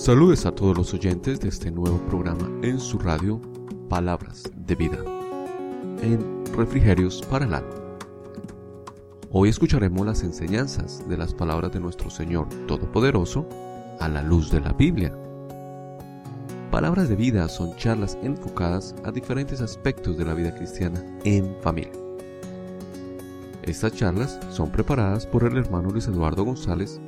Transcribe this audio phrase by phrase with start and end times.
[0.00, 3.38] Saludes a todos los oyentes de este nuevo programa en su radio
[3.90, 4.96] Palabras de Vida,
[6.00, 7.98] en Refrigerios para el Alma.
[9.30, 13.46] Hoy escucharemos las enseñanzas de las palabras de nuestro Señor Todopoderoso
[14.00, 15.14] a la luz de la Biblia.
[16.70, 21.92] Palabras de Vida son charlas enfocadas a diferentes aspectos de la vida cristiana en familia.
[23.64, 26.98] Estas charlas son preparadas por el hermano Luis Eduardo González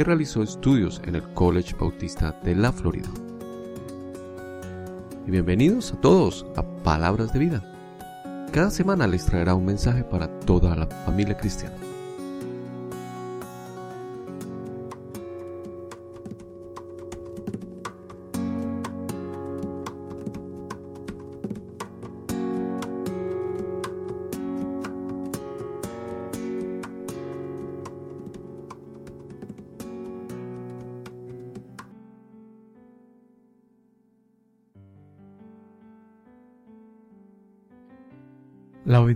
[0.00, 3.10] que realizó estudios en el College Bautista de la Florida.
[5.26, 7.62] Y bienvenidos a todos a Palabras de Vida.
[8.50, 11.76] Cada semana les traerá un mensaje para toda la familia cristiana.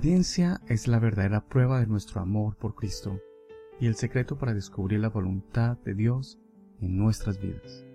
[0.05, 3.23] Obediencia es la verdadera prueba de nuestro amor por Cristo
[3.81, 6.39] y el secreto para descubrir la voluntad de Dios
[6.83, 7.87] en nuestras vidas.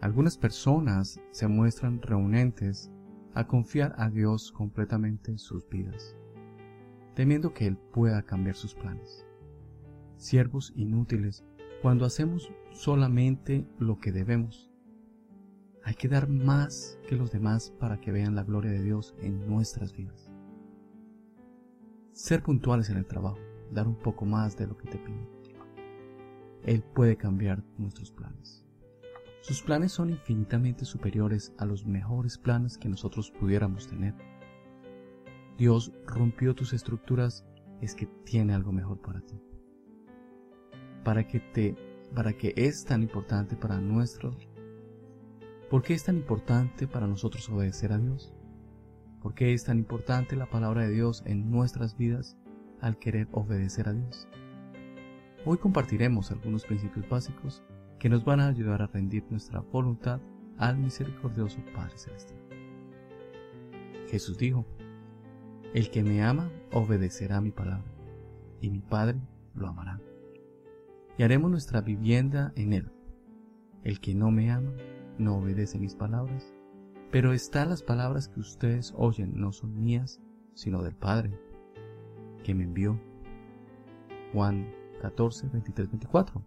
[0.00, 2.90] Algunas personas se muestran reunentes
[3.34, 6.16] a confiar a Dios completamente en sus vidas,
[7.14, 9.24] temiendo que Él pueda cambiar sus planes.
[10.16, 11.44] Siervos inútiles
[11.82, 14.72] cuando hacemos solamente lo que debemos.
[15.84, 19.46] Hay que dar más que los demás para que vean la gloria de Dios en
[19.46, 20.27] nuestras vidas.
[22.18, 23.38] Ser puntuales en el trabajo,
[23.70, 25.28] dar un poco más de lo que te piden.
[26.64, 28.66] Él puede cambiar nuestros planes.
[29.40, 34.16] Sus planes son infinitamente superiores a los mejores planes que nosotros pudiéramos tener.
[35.58, 37.46] Dios rompió tus estructuras
[37.80, 39.40] es que tiene algo mejor para ti.
[41.04, 41.76] Para que te
[42.16, 44.36] para que es tan importante para nuestro
[45.70, 48.34] ¿Por qué es tan importante para nosotros obedecer a Dios?
[49.20, 52.36] ¿Por qué es tan importante la palabra de Dios en nuestras vidas
[52.80, 54.28] al querer obedecer a Dios?
[55.44, 57.64] Hoy compartiremos algunos principios básicos
[57.98, 60.20] que nos van a ayudar a rendir nuestra voluntad
[60.56, 62.38] al misericordioso Padre Celestial.
[64.08, 64.64] Jesús dijo,
[65.74, 67.90] El que me ama obedecerá mi palabra,
[68.60, 69.18] y mi Padre
[69.54, 70.00] lo amará.
[71.16, 72.92] Y haremos nuestra vivienda en él.
[73.82, 74.72] El que no me ama
[75.18, 76.54] no obedece mis palabras,
[77.10, 80.20] pero están las palabras que ustedes oyen no son mías,
[80.54, 81.38] sino del Padre,
[82.42, 83.00] que me envió.
[84.32, 84.70] Juan
[85.00, 86.44] 14, 23, 24.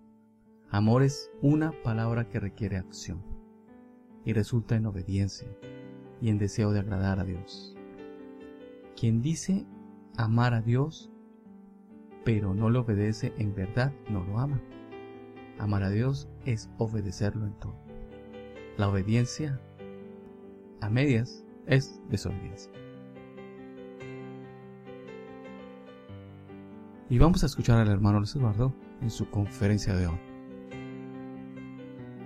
[0.69, 3.23] Amor es una palabra que requiere acción
[4.23, 5.47] y resulta en obediencia
[6.21, 7.75] y en deseo de agradar a Dios.
[8.95, 9.65] Quien dice
[10.15, 11.11] amar a Dios,
[12.23, 14.61] pero no le obedece en verdad, no lo ama.
[15.57, 17.75] Amar a Dios es obedecerlo en todo.
[18.77, 19.59] La obediencia
[20.81, 22.71] a medias es desobediencia.
[27.09, 30.19] Y vamos a escuchar al hermano Luis Eduardo en su conferencia de hoy.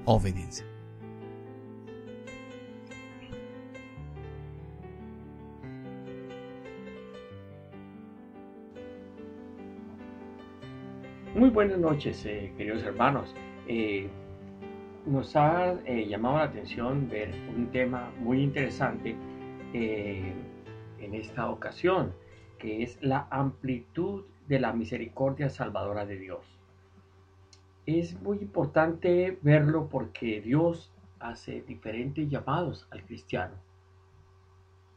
[0.05, 0.66] Obediencia.
[11.35, 13.33] Muy buenas noches, eh, queridos hermanos.
[13.67, 14.07] Eh,
[15.05, 19.16] nos ha eh, llamado la atención ver un tema muy interesante
[19.73, 20.33] eh,
[20.99, 22.13] en esta ocasión,
[22.57, 26.45] que es la amplitud de la misericordia salvadora de Dios.
[27.85, 33.53] Es muy importante verlo porque Dios hace diferentes llamados al cristiano.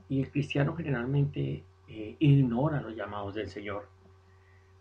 [0.08, 3.88] Y el cristiano generalmente eh, ignora los llamados del Señor.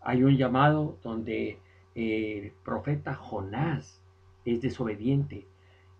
[0.00, 1.58] Hay un llamado donde
[1.94, 4.00] el profeta Jonás
[4.54, 5.46] es desobediente.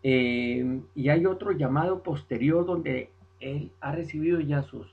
[0.03, 3.11] Eh, y hay otro llamado posterior donde
[3.41, 4.87] él ha recibido ya sus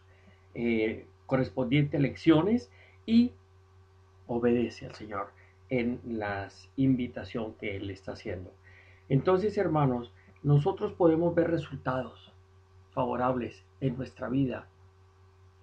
[0.53, 2.71] eh, correspondientes lecciones
[3.05, 3.31] y
[4.27, 5.27] obedece al Señor
[5.69, 8.51] en la invitación que Él está haciendo.
[9.09, 10.13] Entonces, hermanos,
[10.43, 12.33] nosotros podemos ver resultados
[12.91, 14.67] favorables en nuestra vida,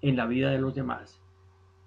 [0.00, 1.20] en la vida de los demás,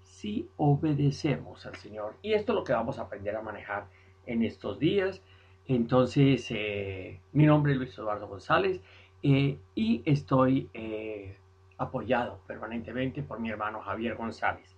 [0.04, 2.16] si obedecemos al Señor.
[2.22, 3.86] Y esto es lo que vamos a aprender a manejar
[4.26, 5.22] en estos días
[5.68, 8.80] entonces, eh, mi nombre es Luis Eduardo González
[9.22, 11.36] eh, y estoy eh,
[11.76, 14.76] apoyado permanentemente por mi hermano Javier González.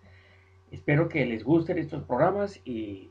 [0.70, 3.10] Espero que les gusten estos programas y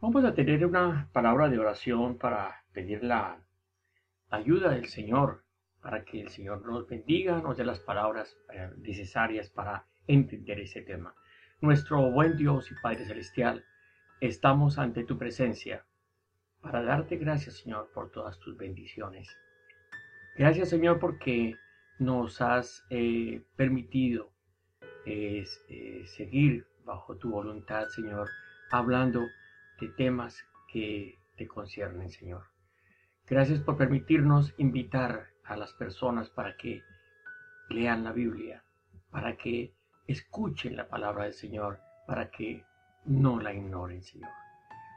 [0.00, 3.42] vamos a tener una palabra de oración para pedir la
[4.30, 5.44] ayuda del Señor,
[5.82, 8.38] para que el Señor nos bendiga, nos dé las palabras
[8.78, 11.14] necesarias para entender ese tema.
[11.60, 13.64] Nuestro buen Dios y Padre Celestial,
[14.20, 15.84] estamos ante tu presencia
[16.60, 19.28] para darte gracias, Señor, por todas tus bendiciones.
[20.36, 21.54] Gracias, Señor, porque
[21.98, 24.32] nos has eh, permitido
[25.04, 25.44] eh,
[26.16, 28.28] seguir bajo tu voluntad, Señor,
[28.70, 29.26] hablando
[29.80, 32.44] de temas que te conciernen, Señor.
[33.26, 36.82] Gracias por permitirnos invitar a las personas para que
[37.68, 38.64] lean la Biblia,
[39.10, 39.74] para que
[40.08, 42.64] escuchen la palabra del Señor, para que
[43.04, 44.30] no la ignoren, Señor.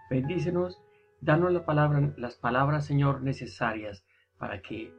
[0.09, 0.81] Bendícenos,
[1.19, 4.03] danos las palabras, Señor, necesarias
[4.37, 4.93] para que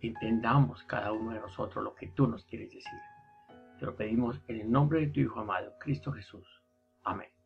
[0.00, 3.00] entendamos cada uno de nosotros lo que tú nos quieres decir.
[3.78, 6.46] Te lo pedimos en el nombre de tu Hijo amado, Cristo Jesús.
[7.02, 7.37] Amén.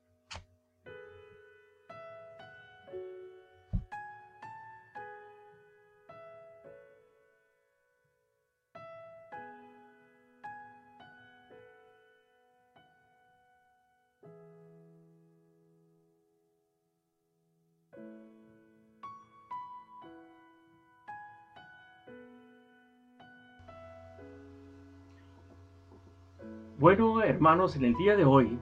[27.42, 28.56] Hermanos, en el día de hoy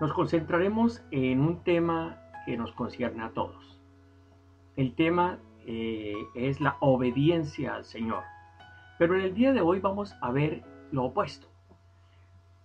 [0.00, 3.78] nos concentraremos en un tema que nos concierne a todos.
[4.76, 8.22] El tema eh, es la obediencia al Señor.
[8.98, 11.48] Pero en el día de hoy vamos a ver lo opuesto.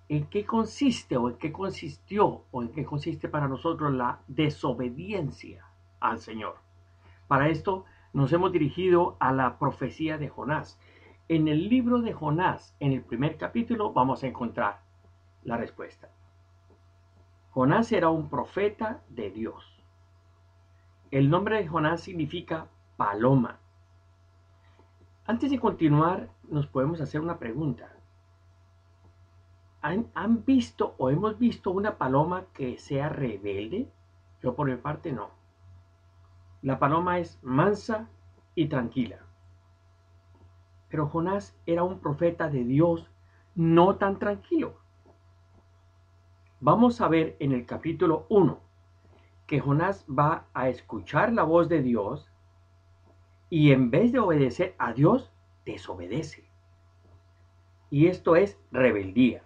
[0.08, 5.66] ¿En qué consiste o en qué consistió o en qué consiste para nosotros la desobediencia
[6.00, 6.56] al Señor?
[7.28, 10.80] Para esto nos hemos dirigido a la profecía de Jonás
[11.32, 14.91] en el libro de Jonás, en el primer capítulo, vamos a encontrar
[15.44, 16.10] la respuesta.
[17.52, 19.84] Jonás era un profeta de Dios.
[21.12, 23.60] El nombre de Jonás significa paloma.
[25.26, 27.92] Antes de continuar, nos podemos hacer una pregunta.
[29.82, 33.92] ¿Han, ¿Han, visto o hemos visto una paloma que sea rebelde?
[34.42, 35.32] Yo por mi parte no.
[36.62, 38.08] La paloma es mansa
[38.56, 39.20] y tranquila.
[40.90, 43.10] Pero Jonás era un profeta de Dios
[43.56, 44.76] no tan tranquilo.
[46.64, 48.60] Vamos a ver en el capítulo 1
[49.48, 52.32] que Jonás va a escuchar la voz de Dios
[53.50, 55.32] y en vez de obedecer a Dios,
[55.66, 56.48] desobedece.
[57.90, 59.42] Y esto es rebeldía.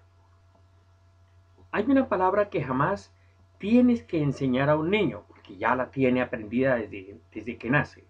[1.71, 3.15] Hay una palabra que jamás
[3.59, 8.03] tienes que enseñar a un niño, porque ya la tiene aprendida desde, desde que nace.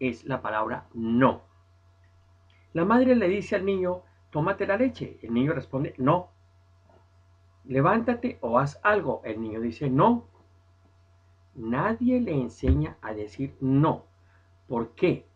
[0.00, 1.42] Es la palabra no.
[2.72, 5.20] La madre le dice al niño, tómate la leche.
[5.22, 6.32] El niño responde, no.
[7.64, 9.22] Levántate o haz algo.
[9.24, 10.26] El niño dice, no.
[11.54, 14.04] Nadie le enseña a decir no.
[14.68, 15.26] ¿Por qué?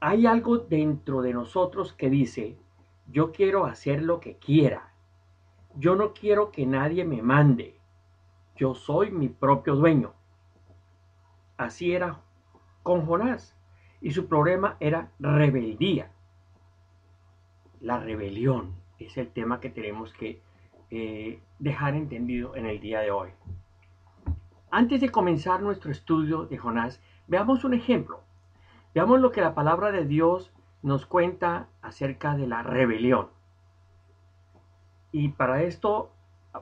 [0.00, 2.56] Hay algo dentro de nosotros que dice,
[3.08, 4.92] yo quiero hacer lo que quiera.
[5.76, 7.78] Yo no quiero que nadie me mande.
[8.56, 10.12] Yo soy mi propio dueño.
[11.56, 12.20] Así era
[12.82, 13.56] con Jonás.
[14.00, 16.10] Y su problema era rebeldía
[17.82, 20.40] la rebelión es el tema que tenemos que
[20.94, 23.30] eh, dejar entendido en el día de hoy.
[24.70, 28.20] Antes de comenzar nuestro estudio de Jonás, veamos un ejemplo.
[28.94, 33.28] Veamos lo que la palabra de Dios nos cuenta acerca de la rebelión.
[35.12, 36.12] Y para esto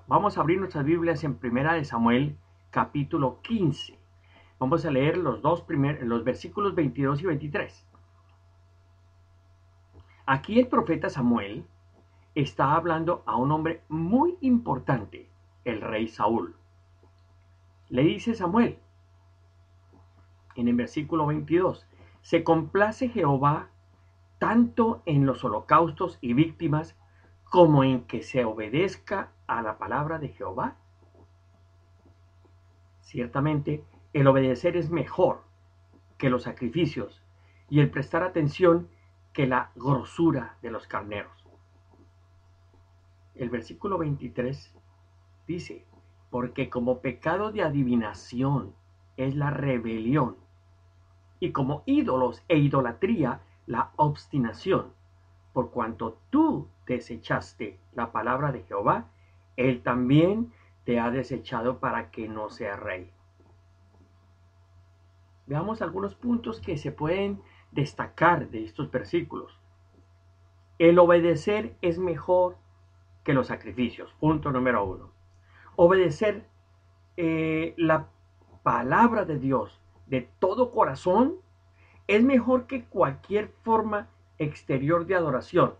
[0.06, 2.36] vamos a abrir nuestras Biblias en Primera de Samuel,
[2.70, 3.98] capítulo 15.
[4.60, 7.84] Vamos a leer los dos primeros, los versículos 22 y 23.
[10.24, 11.64] Aquí el profeta Samuel
[12.34, 15.28] está hablando a un hombre muy importante,
[15.64, 16.56] el rey Saúl.
[17.88, 18.78] Le dice Samuel
[20.56, 21.86] en el versículo 22,
[22.22, 23.68] se complace Jehová
[24.38, 26.96] tanto en los holocaustos y víctimas
[27.44, 30.76] como en que se obedezca a la palabra de Jehová.
[33.00, 35.42] Ciertamente, el obedecer es mejor
[36.16, 37.22] que los sacrificios
[37.68, 38.88] y el prestar atención
[39.32, 41.39] que la grosura de los carneros.
[43.40, 44.74] El versículo 23
[45.46, 45.86] dice,
[46.28, 48.74] porque como pecado de adivinación
[49.16, 50.36] es la rebelión,
[51.38, 54.92] y como ídolos e idolatría la obstinación,
[55.54, 59.06] por cuanto tú desechaste la palabra de Jehová,
[59.56, 60.52] él también
[60.84, 63.10] te ha desechado para que no sea rey.
[65.46, 67.40] Veamos algunos puntos que se pueden
[67.72, 69.58] destacar de estos versículos.
[70.78, 72.59] El obedecer es mejor
[73.24, 74.12] que los sacrificios.
[74.20, 75.12] Punto número uno.
[75.76, 76.46] Obedecer
[77.16, 78.08] eh, la
[78.62, 81.36] palabra de Dios de todo corazón
[82.06, 84.08] es mejor que cualquier forma
[84.38, 85.74] exterior de adoración,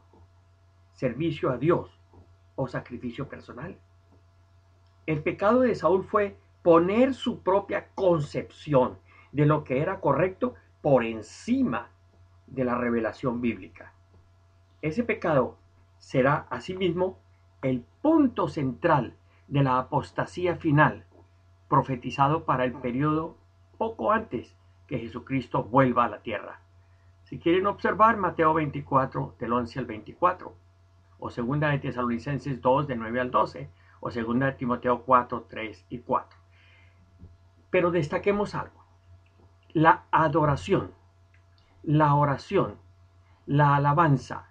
[0.92, 1.98] servicio a Dios
[2.54, 3.76] o sacrificio personal.
[5.06, 8.98] El pecado de Saúl fue poner su propia concepción
[9.32, 11.88] de lo que era correcto por encima
[12.46, 13.92] de la revelación bíblica.
[14.82, 15.56] Ese pecado
[15.98, 17.18] será asimismo
[17.62, 19.14] el punto central
[19.48, 21.04] de la apostasía final,
[21.68, 23.36] profetizado para el periodo
[23.76, 26.60] poco antes que Jesucristo vuelva a la tierra.
[27.24, 30.54] Si quieren observar Mateo 24 del 11 al 24,
[31.18, 35.86] o segunda de Tesalonicenses 2 del 9 al 12, o segunda de Timoteo 4, 3
[35.90, 36.38] y 4.
[37.70, 38.84] Pero destaquemos algo.
[39.72, 40.92] La adoración,
[41.82, 42.76] la oración,
[43.46, 44.48] la alabanza,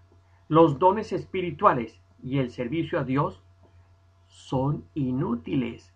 [0.48, 3.42] los dones espirituales y el servicio a Dios
[4.28, 5.94] son inútiles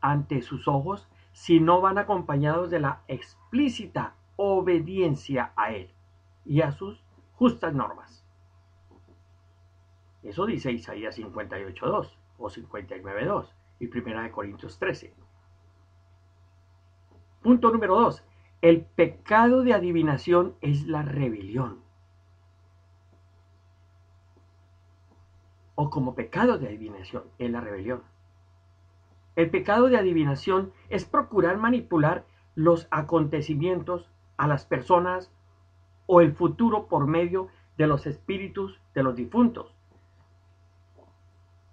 [0.00, 5.90] ante sus ojos si no van acompañados de la explícita obediencia a Él
[6.44, 8.24] y a sus justas normas.
[10.22, 13.48] Eso dice Isaías 58.2 o 59.2
[13.80, 15.14] y 1 Corintios 13.
[17.42, 18.24] Punto número 2.
[18.60, 21.80] El pecado de adivinación es la rebelión.
[25.80, 28.02] O como pecado de adivinación es la rebelión.
[29.36, 32.24] El pecado de adivinación es procurar manipular
[32.56, 35.30] los acontecimientos a las personas
[36.06, 39.72] o el futuro por medio de los espíritus de los difuntos.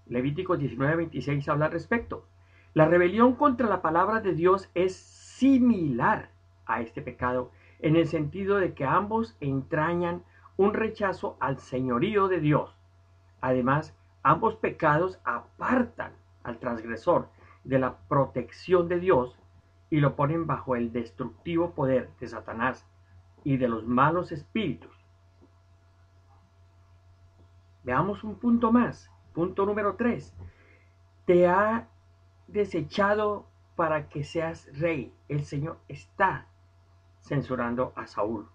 [0.05, 2.27] Levítico 19:26 habla al respecto.
[2.75, 6.29] La rebelión contra la palabra de Dios es similar
[6.67, 10.24] a este pecado en el sentido de que ambos entrañan
[10.57, 12.75] un rechazo al señorío de Dios.
[13.45, 17.29] Además, ambos pecados apartan al transgresor
[17.63, 19.37] de la protección de Dios
[19.91, 22.87] y lo ponen bajo el destructivo poder de Satanás
[23.43, 24.89] y de los malos espíritus.
[27.83, 29.11] Veamos un punto más.
[29.31, 30.35] Punto número 3.
[31.27, 31.87] Te ha
[32.47, 35.13] desechado para que seas rey.
[35.29, 36.47] El Señor está
[37.21, 38.49] censurando a Saúl.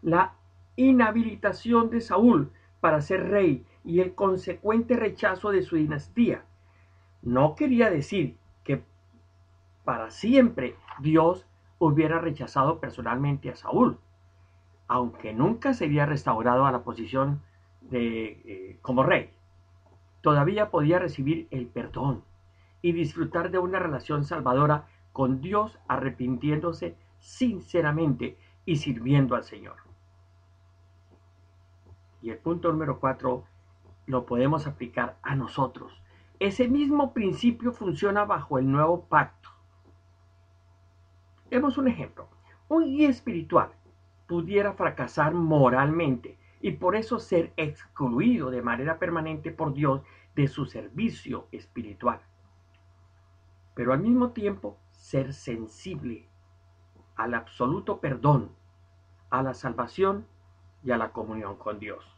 [0.00, 0.32] La
[0.76, 6.44] inhabilitación de Saúl para ser rey y el consecuente rechazo de su dinastía
[7.22, 8.82] no quería decir que
[9.84, 11.46] para siempre Dios
[11.78, 14.00] hubiera rechazado personalmente a Saúl,
[14.88, 17.40] aunque nunca sería restaurado a la posición
[17.82, 19.30] de eh, como rey.
[20.20, 22.24] Todavía podía recibir el perdón
[22.82, 29.91] y disfrutar de una relación salvadora con Dios arrepintiéndose sinceramente y sirviendo al Señor.
[32.22, 33.44] Y el punto número cuatro
[34.06, 36.00] lo podemos aplicar a nosotros.
[36.38, 39.50] Ese mismo principio funciona bajo el nuevo pacto.
[41.50, 42.28] Demos un ejemplo.
[42.68, 43.72] Un guía espiritual
[44.26, 50.00] pudiera fracasar moralmente y por eso ser excluido de manera permanente por Dios
[50.34, 52.20] de su servicio espiritual.
[53.74, 56.28] Pero al mismo tiempo ser sensible
[57.16, 58.50] al absoluto perdón,
[59.30, 60.26] a la salvación
[60.82, 62.11] y a la comunión con Dios.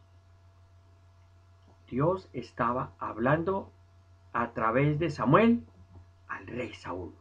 [1.94, 3.70] Dios estaba hablando
[4.32, 5.64] a través de Samuel
[6.26, 7.14] al rey Saúl.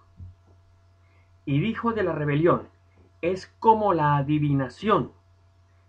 [1.45, 2.69] Y dijo de la rebelión,
[3.21, 5.11] es como la adivinación.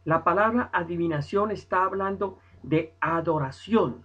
[0.05, 4.05] La palabra adivinación está hablando de adoración,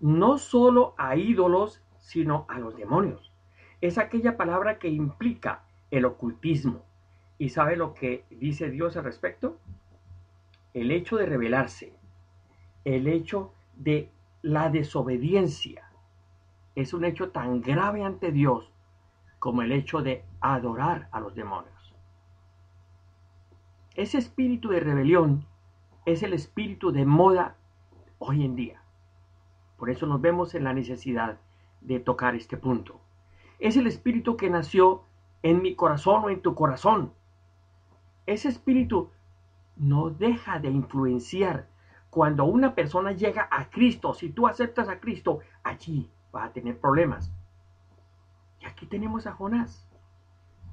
[0.00, 3.32] no solo a ídolos, sino a los demonios.
[3.80, 6.82] Es aquella palabra que implica el ocultismo.
[7.38, 9.60] ¿Y sabe lo que dice Dios al respecto?
[10.74, 11.94] El hecho de rebelarse,
[12.84, 14.10] el hecho de
[14.42, 15.90] la desobediencia,
[16.74, 18.70] es un hecho tan grave ante Dios
[19.38, 21.94] como el hecho de adorar a los demonios.
[23.94, 25.46] Ese espíritu de rebelión
[26.06, 27.56] es el espíritu de moda
[28.18, 28.82] hoy en día.
[29.76, 31.38] Por eso nos vemos en la necesidad
[31.80, 33.00] de tocar este punto.
[33.58, 35.02] Es el espíritu que nació
[35.42, 37.12] en mi corazón o en tu corazón.
[38.26, 39.10] Ese espíritu
[39.76, 41.68] no deja de influenciar
[42.10, 44.14] cuando una persona llega a Cristo.
[44.14, 47.32] Si tú aceptas a Cristo, allí va a tener problemas.
[48.60, 49.86] Y aquí tenemos a Jonás.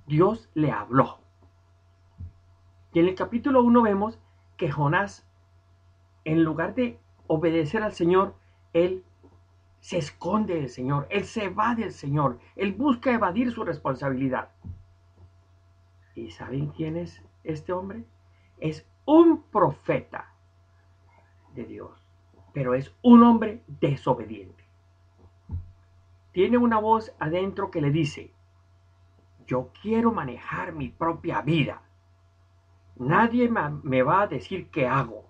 [0.07, 1.19] Dios le habló.
[2.93, 4.19] Y en el capítulo 1 vemos
[4.57, 5.27] que Jonás,
[6.23, 8.35] en lugar de obedecer al Señor,
[8.73, 9.03] él
[9.79, 14.49] se esconde del Señor, él se va del Señor, él busca evadir su responsabilidad.
[16.15, 18.05] ¿Y saben quién es este hombre?
[18.59, 20.34] Es un profeta
[21.55, 21.91] de Dios,
[22.53, 24.65] pero es un hombre desobediente
[26.35, 28.29] tiene una voz adentro que le dice,
[29.47, 31.81] yo quiero manejar mi propia vida.
[32.97, 35.23] Nadie me va a decir qué hago.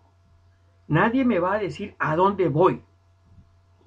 [0.87, 2.81] Nadie me va a decir a dónde voy.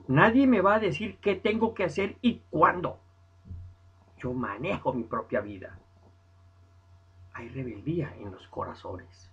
[0.07, 3.01] Nadie me va a decir qué tengo que hacer y cuándo.
[4.19, 5.77] Yo manejo mi propia vida.
[7.33, 9.29] Hay rebeldía en los corazones.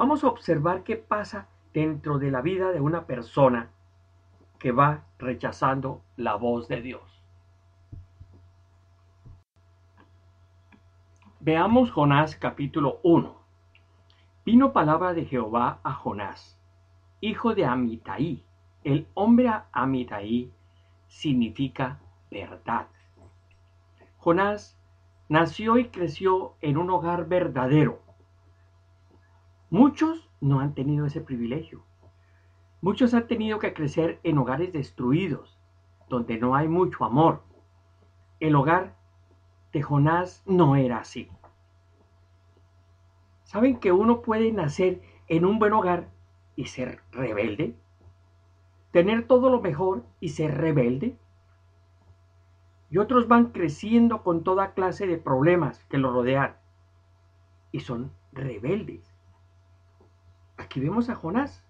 [0.00, 3.68] Vamos a observar qué pasa dentro de la vida de una persona
[4.58, 7.22] que va rechazando la voz de Dios.
[11.40, 13.36] Veamos Jonás capítulo 1.
[14.46, 16.58] Vino palabra de Jehová a Jonás,
[17.20, 18.42] hijo de Amitai.
[18.84, 20.50] El hombre Amitai
[21.08, 22.86] significa verdad.
[24.16, 24.78] Jonás
[25.28, 28.09] nació y creció en un hogar verdadero.
[29.70, 31.84] Muchos no han tenido ese privilegio.
[32.80, 35.60] Muchos han tenido que crecer en hogares destruidos,
[36.08, 37.44] donde no hay mucho amor.
[38.40, 38.96] El hogar
[39.72, 41.28] de Jonás no era así.
[43.44, 46.10] ¿Saben que uno puede nacer en un buen hogar
[46.56, 47.76] y ser rebelde?
[48.90, 51.16] ¿Tener todo lo mejor y ser rebelde?
[52.90, 56.56] Y otros van creciendo con toda clase de problemas que lo rodean
[57.70, 59.09] y son rebeldes.
[60.70, 61.64] Aquí vemos a Jonás.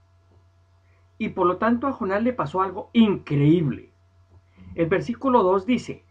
[1.16, 3.95] Y por lo tanto a Jonás le pasó algo increíble.
[4.75, 6.04] El versículo 2 dice,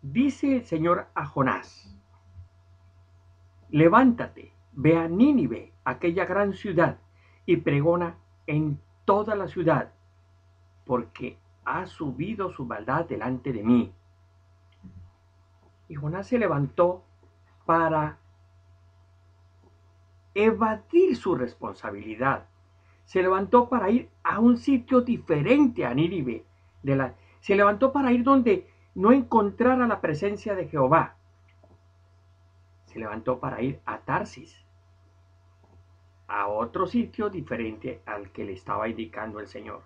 [0.00, 1.94] dice el Señor a Jonás,
[3.68, 6.96] levántate, ve a Nínive, aquella gran ciudad,
[7.44, 9.92] y pregona en toda la ciudad,
[10.86, 11.36] porque
[11.66, 13.92] ha subido su maldad delante de mí.
[15.86, 17.04] Y Jonás se levantó
[17.66, 18.16] para
[20.34, 22.46] evadir su responsabilidad.
[23.04, 28.68] Se levantó para ir a un sitio diferente a la, se levantó para ir donde
[28.94, 31.16] no encontrara la presencia de Jehová.
[32.86, 34.64] Se levantó para ir a Tarsis,
[36.28, 39.82] a otro sitio diferente al que le estaba indicando el Señor.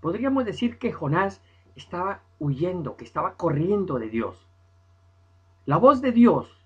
[0.00, 1.42] Podríamos decir que Jonás
[1.76, 4.46] estaba huyendo, que estaba corriendo de Dios.
[5.66, 6.59] La voz de Dios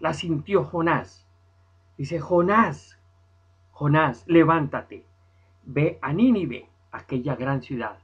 [0.00, 1.26] la sintió Jonás.
[1.96, 2.98] Dice, Jonás,
[3.70, 5.06] Jonás, levántate,
[5.62, 7.98] ve a Nínive, aquella gran ciudad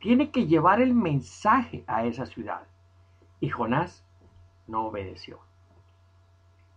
[0.00, 2.66] tiene que llevar el mensaje a esa ciudad.
[3.38, 4.04] Y Jonás
[4.66, 5.38] no obedeció.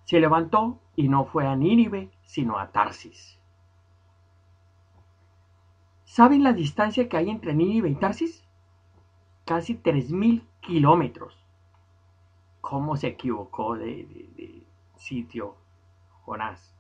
[0.04, 3.40] Se levantó y no fue a Nínive, sino a Tarsis.
[6.04, 8.46] ¿Saben la distancia que hay entre Nínive y Tarsis?
[9.46, 11.43] Casi 3.000 kilómetros.
[12.64, 15.58] ¿Cómo se equivocó de, sitio
[16.22, 16.74] Jonás?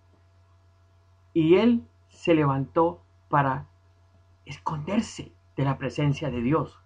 [1.34, 3.68] Y él se levantó para
[4.46, 6.80] esconderse de la presencia de Dios.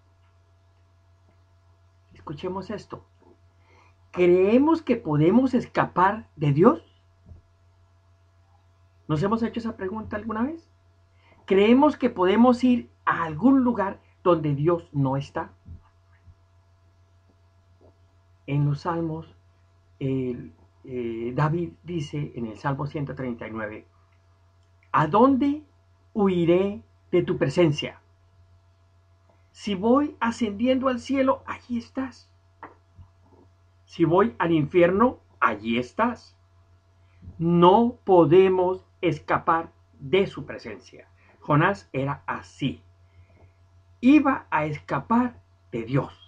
[2.12, 3.04] Escuchemos esto.
[4.10, 6.82] ¿Creemos que podemos escapar de Dios?
[9.06, 10.68] ¿Nos hemos hecho esa pregunta alguna vez?
[11.44, 15.52] ¿Creemos que podemos ir a algún lugar donde Dios no está?
[18.48, 19.36] En los salmos,
[20.00, 20.52] eh,
[21.34, 23.84] David dice en el Salmo 139,
[24.90, 25.62] ¿a dónde
[26.14, 26.80] huiré
[27.10, 28.00] de tu presencia?
[29.50, 32.30] Si voy ascendiendo al cielo, allí estás.
[33.84, 36.34] Si voy al infierno, allí estás.
[37.36, 41.06] No podemos escapar de su presencia.
[41.40, 42.80] Jonás era así.
[44.00, 45.38] Iba a escapar
[45.70, 46.27] de Dios.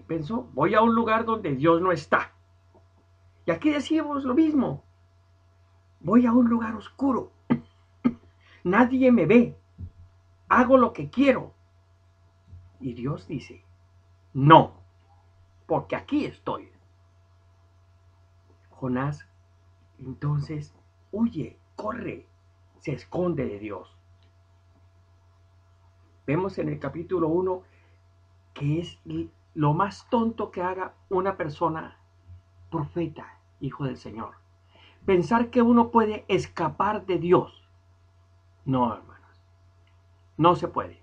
[0.00, 2.32] Pensó, voy a un lugar donde Dios no está.
[3.46, 4.84] Y aquí decimos lo mismo.
[6.00, 7.32] Voy a un lugar oscuro.
[8.64, 9.56] Nadie me ve
[10.48, 11.52] hago lo que quiero.
[12.80, 13.64] Y Dios dice,
[14.32, 14.74] no,
[15.66, 16.68] porque aquí estoy.
[18.70, 19.26] Jonás
[19.98, 20.74] entonces
[21.12, 22.26] huye, corre,
[22.80, 23.96] se esconde de Dios.
[26.26, 27.62] Vemos en el capítulo 1
[28.52, 29.00] que es
[29.54, 31.96] lo más tonto que haga una persona
[32.70, 34.34] profeta, hijo del Señor.
[35.06, 37.68] Pensar que uno puede escapar de Dios.
[38.64, 39.26] No, hermano.
[40.36, 41.00] No se puede.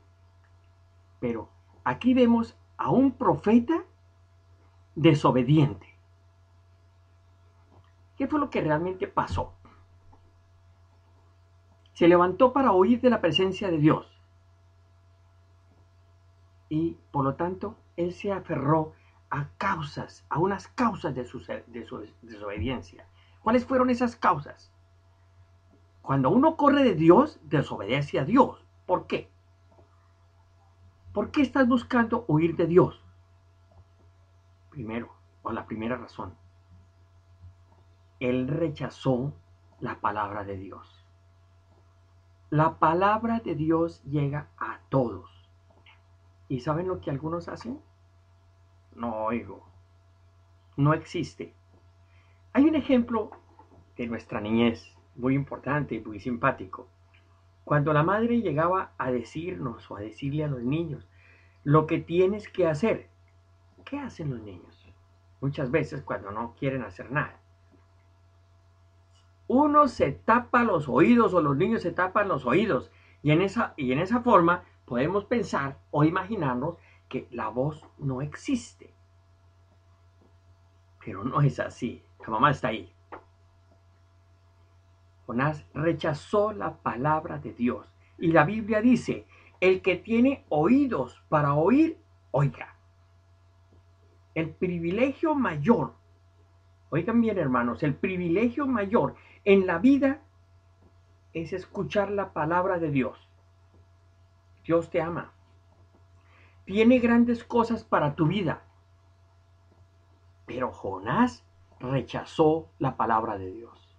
[1.19, 1.49] Pero
[1.83, 3.85] aquí vemos a un profeta
[4.95, 5.87] desobediente.
[8.17, 9.53] ¿Qué fue lo que realmente pasó?
[11.93, 14.07] Se levantó para huir de la presencia de Dios.
[16.69, 18.93] Y por lo tanto, él se aferró
[19.29, 23.05] a causas, a unas causas de su, de su desobediencia.
[23.41, 24.71] ¿Cuáles fueron esas causas?
[26.01, 28.65] Cuando uno corre de Dios, desobedece a Dios.
[28.85, 29.29] ¿Por qué?
[31.13, 33.03] ¿Por qué estás buscando huir de Dios?
[34.69, 36.35] Primero, o la primera razón,
[38.19, 39.33] Él rechazó
[39.79, 41.05] la palabra de Dios.
[42.49, 45.40] La palabra de Dios llega a todos.
[46.51, 47.79] ¿Y saben lo que algunos hacen?
[48.93, 49.65] No oigo.
[50.75, 51.53] No existe.
[52.51, 53.31] Hay un ejemplo
[53.95, 56.89] de nuestra niñez muy importante y muy simpático.
[57.63, 61.07] Cuando la madre llegaba a decirnos o a decirle a los niños
[61.63, 63.07] lo que tienes que hacer,
[63.85, 64.93] ¿qué hacen los niños?
[65.39, 67.39] Muchas veces cuando no quieren hacer nada.
[69.47, 72.91] Uno se tapa los oídos o los niños se tapan los oídos
[73.23, 76.75] y en esa, y en esa forma podemos pensar o imaginarnos
[77.07, 78.93] que la voz no existe.
[81.05, 82.03] Pero no es así.
[82.19, 82.93] La mamá está ahí.
[85.25, 87.87] Jonás rechazó la palabra de Dios.
[88.17, 89.25] Y la Biblia dice,
[89.61, 91.97] el que tiene oídos para oír,
[92.31, 92.75] oiga.
[94.35, 95.93] El privilegio mayor,
[96.89, 100.19] oigan bien hermanos, el privilegio mayor en la vida
[101.31, 103.30] es escuchar la palabra de Dios.
[104.63, 105.31] Dios te ama.
[106.65, 108.63] Tiene grandes cosas para tu vida.
[110.45, 111.45] Pero Jonás
[111.79, 113.97] rechazó la palabra de Dios.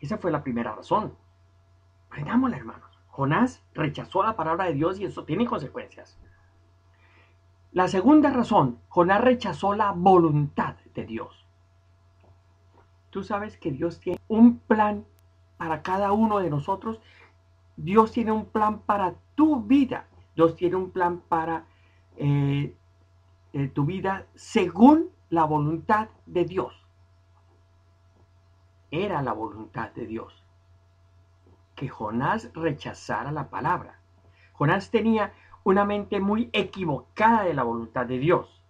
[0.00, 1.16] Esa fue la primera razón.
[2.10, 2.98] Prendámosla, hermanos.
[3.08, 6.18] Jonás rechazó la palabra de Dios y eso tiene consecuencias.
[7.72, 11.46] La segunda razón, Jonás rechazó la voluntad de Dios.
[13.10, 15.04] Tú sabes que Dios tiene un plan
[15.56, 17.00] para cada uno de nosotros.
[17.76, 20.06] Dios tiene un plan para tu vida.
[20.34, 21.66] Dios tiene un plan para
[22.16, 22.74] eh,
[23.52, 26.74] eh, tu vida según la voluntad de Dios.
[28.90, 30.44] Era la voluntad de Dios
[31.74, 33.98] que Jonás rechazara la palabra.
[34.52, 35.32] Jonás tenía
[35.64, 38.62] una mente muy equivocada de la voluntad de Dios.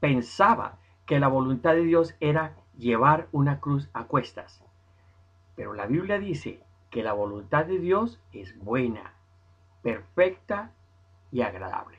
[0.00, 4.62] Pensaba que la voluntad de Dios era llevar una cruz a cuestas.
[5.54, 9.14] Pero la Biblia dice que la voluntad de Dios es buena,
[9.82, 10.72] perfecta
[11.30, 11.98] y agradable.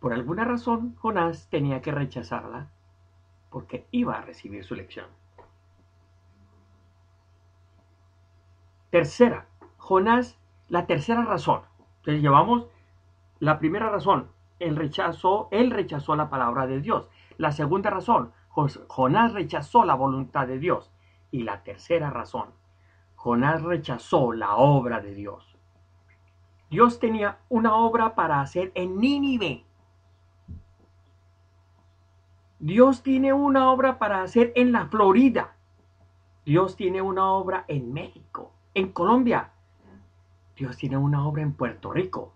[0.00, 2.68] Por alguna razón, Jonás tenía que rechazarla
[3.50, 5.06] porque iba a recibir su lección.
[8.90, 9.46] Tercera,
[9.78, 10.38] Jonás,
[10.68, 11.62] la tercera razón.
[11.98, 12.66] Entonces llevamos
[13.40, 17.08] la primera razón, él rechazó, él rechazó la palabra de Dios.
[17.36, 18.32] La segunda razón,
[18.88, 20.92] Jonás rechazó la voluntad de Dios.
[21.30, 22.50] Y la tercera razón,
[23.24, 25.56] Jonás rechazó la obra de Dios.
[26.68, 29.64] Dios tenía una obra para hacer en Nínive.
[32.58, 35.56] Dios tiene una obra para hacer en la Florida.
[36.44, 39.52] Dios tiene una obra en México en Colombia.
[40.54, 42.34] Dios tiene una obra en Puerto Rico.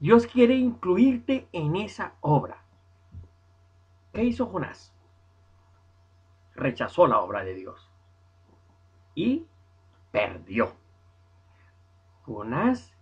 [0.00, 2.64] Dios quiere incluirte en esa obra.
[4.12, 4.92] ¿Qué hizo Jonás?
[6.56, 7.88] Rechazó la obra de Dios
[9.14, 9.46] y
[10.10, 10.74] perdió.
[12.22, 12.94] Jonás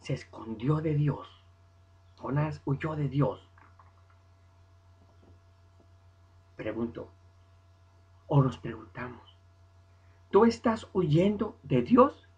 [0.00, 1.28] se escondió de Dios.
[2.18, 3.50] Jonás huyó de Dios.
[6.56, 7.10] Pregunto,
[8.26, 9.36] o nos preguntamos,
[10.30, 12.28] ¿Tú estás huyendo de Dios?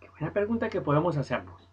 [0.00, 1.70] Qué buena pregunta que podemos hacernos.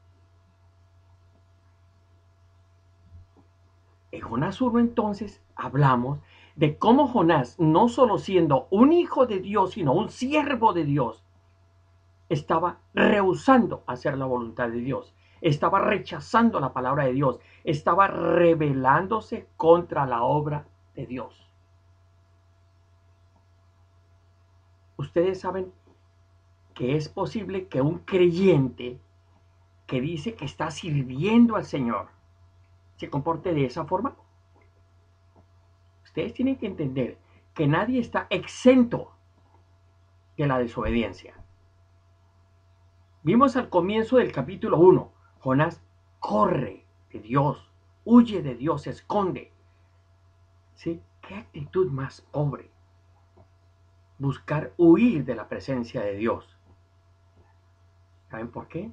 [4.11, 6.19] En Jonás 1 entonces hablamos
[6.55, 11.23] de cómo Jonás, no solo siendo un hijo de Dios, sino un siervo de Dios,
[12.29, 19.47] estaba rehusando hacer la voluntad de Dios, estaba rechazando la palabra de Dios, estaba rebelándose
[19.57, 21.51] contra la obra de Dios.
[25.01, 25.73] ustedes saben
[26.73, 28.99] que es posible que un creyente
[29.85, 32.07] que dice que está sirviendo al Señor
[32.95, 34.15] se comporte de esa forma.
[36.11, 37.17] Ustedes tienen que entender
[37.53, 39.11] que nadie está exento
[40.37, 41.35] de la desobediencia.
[43.23, 45.81] Vimos al comienzo del capítulo 1, Jonás
[46.19, 47.71] corre de Dios,
[48.05, 49.51] huye de Dios, se esconde.
[50.75, 51.01] ¿Sí?
[51.21, 52.71] ¿Qué actitud más pobre?
[54.21, 56.55] buscar huir de la presencia de Dios.
[58.29, 58.91] ¿Saben por qué?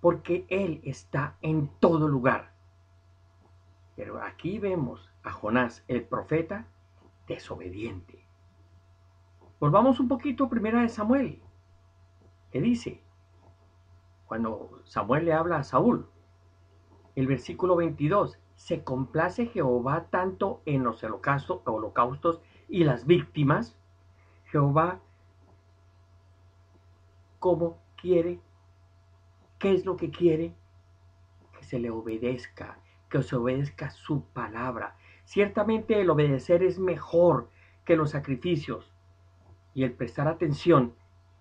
[0.00, 2.50] Porque Él está en todo lugar.
[3.94, 6.66] Pero aquí vemos a Jonás, el profeta,
[7.26, 8.24] desobediente.
[9.60, 11.42] Volvamos un poquito primero de Samuel.
[12.50, 13.02] ¿Qué dice?
[14.26, 16.08] Cuando Samuel le habla a Saúl,
[17.14, 23.76] el versículo 22, se complace Jehová tanto en los holocaustos y las víctimas
[24.46, 25.00] Jehová
[27.38, 28.40] cómo quiere,
[29.58, 30.54] qué es lo que quiere,
[31.58, 32.78] que se le obedezca,
[33.10, 34.96] que se obedezca su palabra.
[35.26, 37.50] Ciertamente el obedecer es mejor
[37.84, 38.92] que los sacrificios,
[39.74, 40.94] y el prestar atención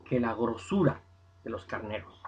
[0.05, 1.03] que la grosura
[1.43, 2.19] de los carneros.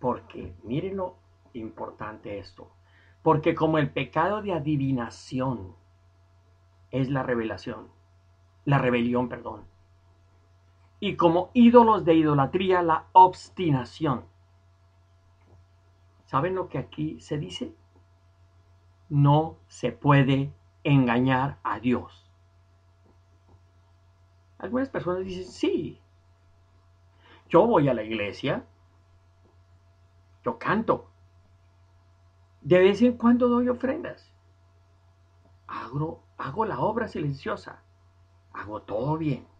[0.00, 1.16] Porque, miren lo
[1.54, 2.72] importante esto,
[3.22, 5.76] porque como el pecado de adivinación
[6.90, 7.88] es la revelación,
[8.64, 9.64] la rebelión, perdón,
[10.98, 14.24] y como ídolos de idolatría la obstinación.
[16.26, 17.74] ¿Saben lo que aquí se dice?
[19.10, 22.30] No se puede engañar a Dios.
[24.56, 26.00] Algunas personas dicen, sí,
[27.50, 28.64] yo voy a la iglesia,
[30.42, 31.10] yo canto,
[32.62, 34.32] de vez en cuando doy ofrendas,
[35.66, 37.82] hago, hago la obra silenciosa,
[38.52, 39.50] hago todo bien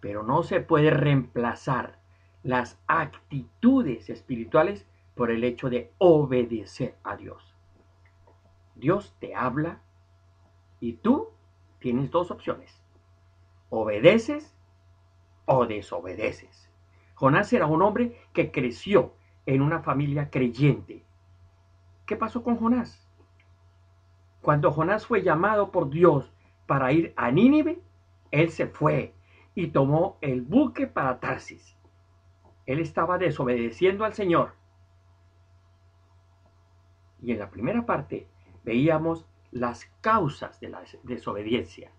[0.00, 1.98] pero no se puede reemplazar
[2.42, 7.49] las actitudes espirituales por el hecho de obedecer a Dios.
[8.80, 9.80] Dios te habla
[10.80, 11.28] y tú
[11.78, 12.82] tienes dos opciones.
[13.68, 14.56] Obedeces
[15.44, 16.70] o desobedeces.
[17.14, 19.14] Jonás era un hombre que creció
[19.46, 21.04] en una familia creyente.
[22.06, 23.06] ¿Qué pasó con Jonás?
[24.40, 26.32] Cuando Jonás fue llamado por Dios
[26.66, 27.80] para ir a Nínive,
[28.30, 29.14] él se fue
[29.54, 31.76] y tomó el buque para Tarsis.
[32.64, 34.54] Él estaba desobedeciendo al Señor.
[37.20, 38.26] Y en la primera parte
[38.64, 41.90] veíamos las causas de la desobediencia.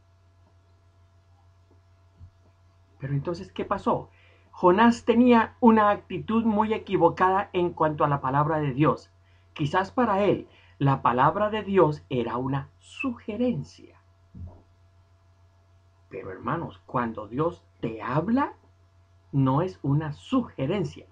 [3.00, 4.10] Pero entonces, ¿qué pasó?
[4.52, 9.12] Jonás tenía una actitud muy equivocada en cuanto a la palabra de Dios.
[9.54, 10.47] Quizás para él
[10.78, 14.02] la palabra de Dios era una sugerencia.
[16.10, 18.54] Pero hermanos, cuando Dios te habla,
[19.32, 21.06] no es una sugerencia.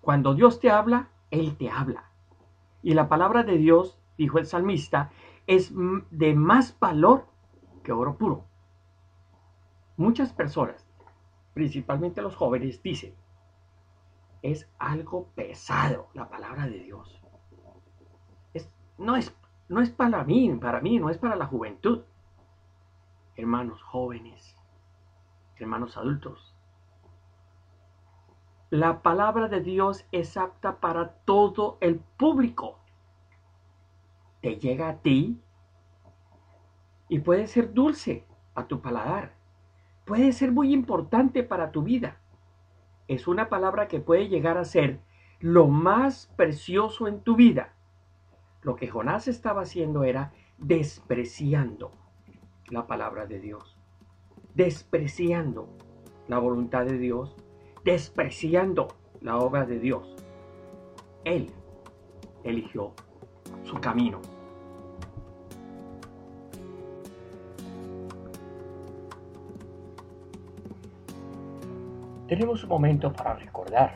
[0.00, 2.10] Cuando Dios te habla, Él te habla.
[2.82, 5.10] Y la palabra de Dios, dijo el salmista,
[5.46, 5.72] es
[6.10, 7.26] de más valor
[7.82, 8.44] que oro puro.
[9.96, 10.86] Muchas personas,
[11.54, 13.14] principalmente los jóvenes, dicen,
[14.42, 17.20] es algo pesado la palabra de Dios.
[18.98, 19.34] no, es,
[19.68, 22.02] no es para mí, para mí, no es para la juventud
[23.36, 24.56] hermanos jóvenes,
[25.56, 26.54] hermanos adultos.
[28.70, 32.80] La palabra de Dios es apta para todo el público.
[34.40, 35.40] Te llega a ti
[37.08, 39.34] y puede ser dulce a tu paladar.
[40.04, 42.20] Puede ser muy importante para tu vida.
[43.08, 45.00] Es una palabra que puede llegar a ser
[45.40, 47.74] lo más precioso en tu vida.
[48.62, 51.92] Lo que Jonás estaba haciendo era despreciando
[52.68, 53.76] la palabra de Dios,
[54.54, 55.68] despreciando
[56.26, 57.36] la voluntad de Dios,
[57.84, 58.88] despreciando
[59.20, 60.16] la obra de Dios.
[61.24, 61.52] Él
[62.42, 62.94] eligió
[63.64, 64.20] su camino.
[72.28, 73.94] Tenemos un momento para recordar.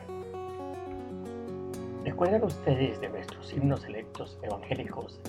[2.05, 5.19] ¿Recuerdan ustedes de nuestros himnos electos evangélicos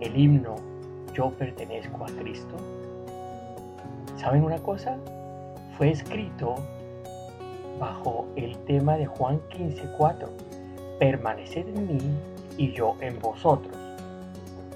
[0.00, 0.56] el himno
[1.14, 2.56] Yo pertenezco a Cristo?
[4.16, 4.98] ¿Saben una cosa?
[5.78, 6.54] Fue escrito
[7.78, 10.28] bajo el tema de Juan 15:4,
[10.98, 12.00] permaneced en mí
[12.56, 13.76] y yo en vosotros.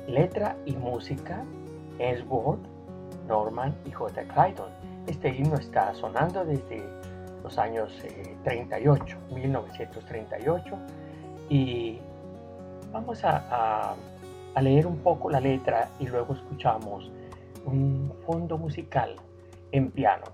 [0.07, 1.45] Letra y música,
[2.29, 2.59] Ward,
[3.29, 4.23] Norman y J.
[4.25, 4.71] Clayton.
[5.07, 6.83] Este himno está sonando desde
[7.43, 7.91] los años
[8.45, 10.77] 38, eh, 1938,
[11.49, 11.99] y
[12.93, 13.95] vamos a
[14.61, 17.11] leer un poco la letra y luego escuchamos
[17.67, 19.17] un fondo musical
[19.73, 20.25] en piano.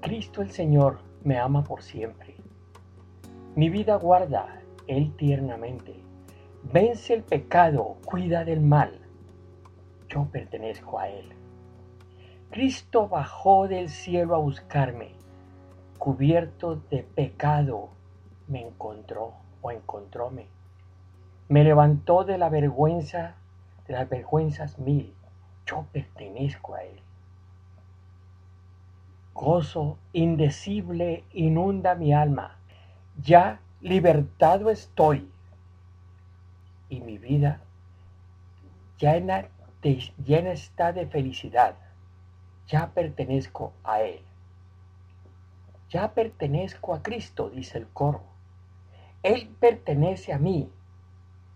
[0.00, 2.36] Cristo el Señor me ama por siempre.
[3.56, 6.07] Mi vida guarda Él tiernamente.
[6.62, 9.00] Vence el pecado, cuida del mal.
[10.08, 11.32] Yo pertenezco a Él.
[12.50, 15.12] Cristo bajó del cielo a buscarme.
[15.98, 17.90] Cubierto de pecado
[18.48, 20.46] me encontró o encontróme.
[21.48, 23.36] Me levantó de la vergüenza,
[23.86, 25.14] de las vergüenzas mil.
[25.66, 27.00] Yo pertenezco a Él.
[29.34, 32.58] Gozo indecible inunda mi alma.
[33.22, 35.30] Ya libertado estoy.
[36.88, 37.60] Y mi vida
[38.98, 39.48] llena,
[39.82, 41.76] llena está de felicidad.
[42.66, 44.20] Ya pertenezco a Él.
[45.90, 48.20] Ya pertenezco a Cristo, dice el coro.
[49.22, 50.70] Él pertenece a mí,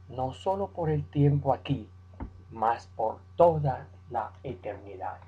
[0.09, 1.89] no solo por el tiempo aquí,
[2.51, 5.19] mas por toda la eternidad.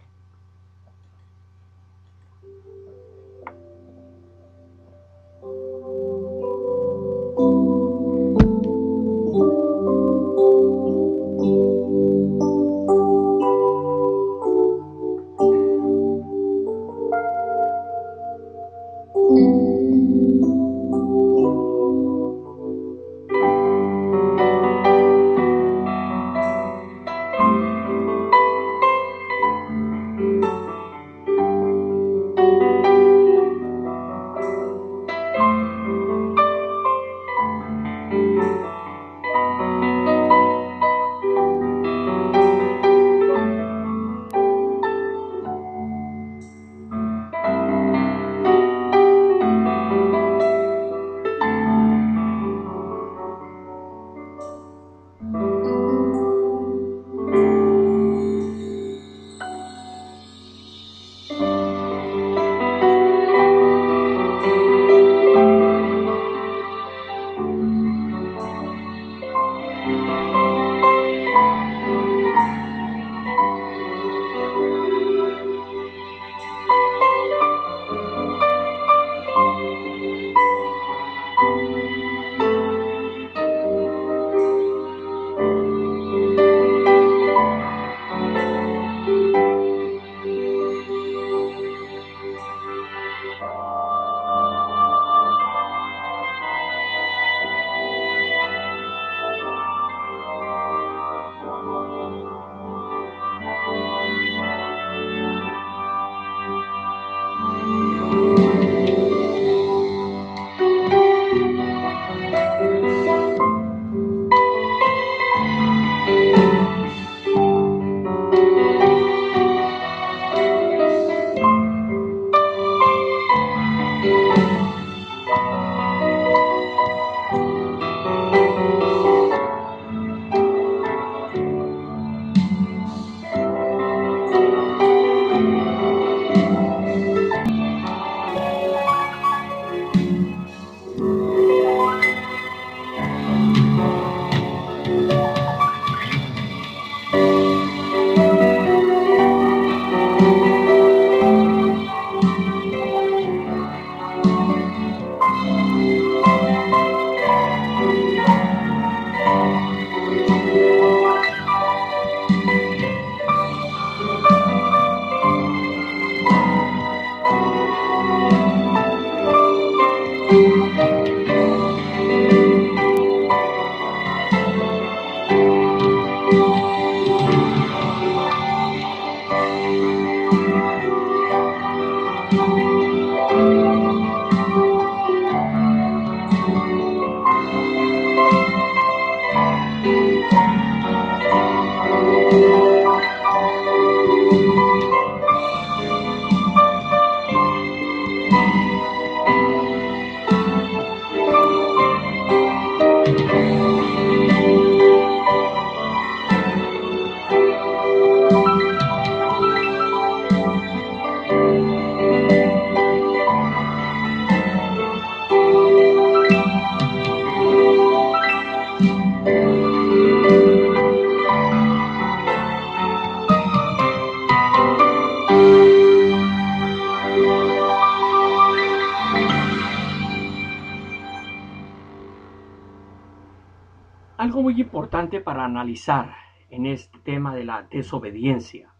[235.44, 236.14] Analizar
[236.50, 238.72] en este tema de la desobediencia.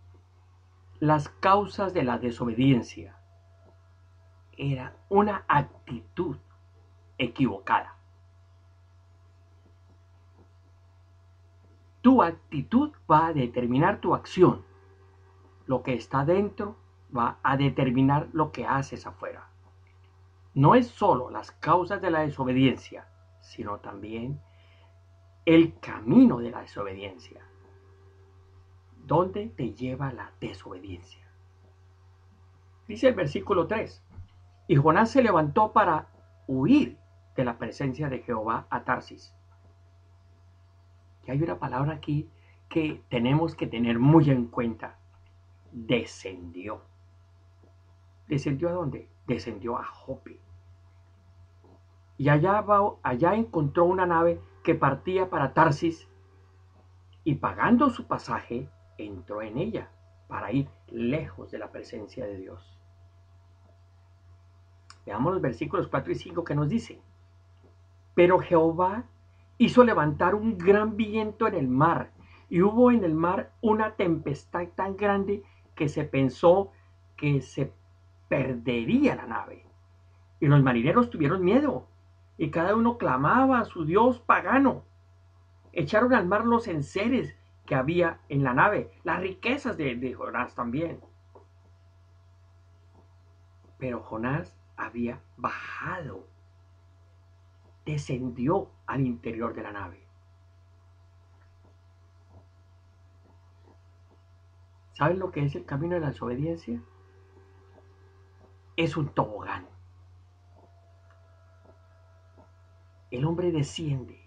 [1.01, 3.17] Las causas de la desobediencia
[4.57, 6.37] era una actitud
[7.19, 7.97] equivocada.
[12.01, 14.65] Tu actitud va a determinar tu acción.
[15.67, 16.77] Lo que está dentro
[17.17, 19.49] va a determinar lo que haces afuera.
[20.53, 23.09] No es solo las causas de la desobediencia,
[23.41, 24.41] sino también
[25.45, 27.41] el camino de la desobediencia.
[29.05, 31.25] ¿Dónde te lleva la desobediencia?
[32.89, 34.03] Dice el versículo 3.
[34.69, 36.09] Y Jonás se levantó para
[36.47, 36.99] huir
[37.37, 39.35] de la presencia de Jehová a Tarsis.
[41.27, 42.31] Y hay una palabra aquí
[42.69, 44.99] que tenemos que tener muy en cuenta.
[45.73, 46.83] Descendió.
[48.27, 49.09] ¿Descendió a dónde?
[49.27, 50.41] Descendió a Jope.
[52.17, 56.09] Y allá, va, allá encontró una nave que partía para Tarsis
[57.23, 59.91] y pagando su pasaje entró en ella
[60.27, 62.79] para ir lejos de la presencia de Dios.
[65.05, 66.99] Veamos los versículos 4 y 5 que nos dicen.
[68.15, 69.05] Pero Jehová
[69.59, 72.13] hizo levantar un gran viento en el mar
[72.49, 75.43] y hubo en el mar una tempestad tan grande
[75.75, 76.73] que se pensó
[77.17, 77.71] que se
[78.29, 79.67] perdería la nave.
[80.41, 81.87] Y los marineros tuvieron miedo
[82.37, 84.85] y cada uno clamaba a su dios pagano.
[85.73, 91.01] Echaron al mar los enseres que había en la nave, las riquezas de, Jonás también.
[93.79, 96.27] Pero Jonás había bajado,
[97.85, 100.05] descendió al interior de la nave.
[104.93, 106.81] ¿Saben lo que es el camino de la desobediencia?
[108.77, 109.74] Es un tobogán.
[113.15, 114.19] El hombre desciende,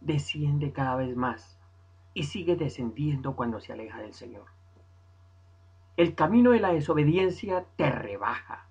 [0.00, 1.56] desciende cada vez más
[2.12, 4.46] y sigue descendiendo cuando se aleja del Señor.
[5.96, 8.66] El camino de la desobediencia te rebaja,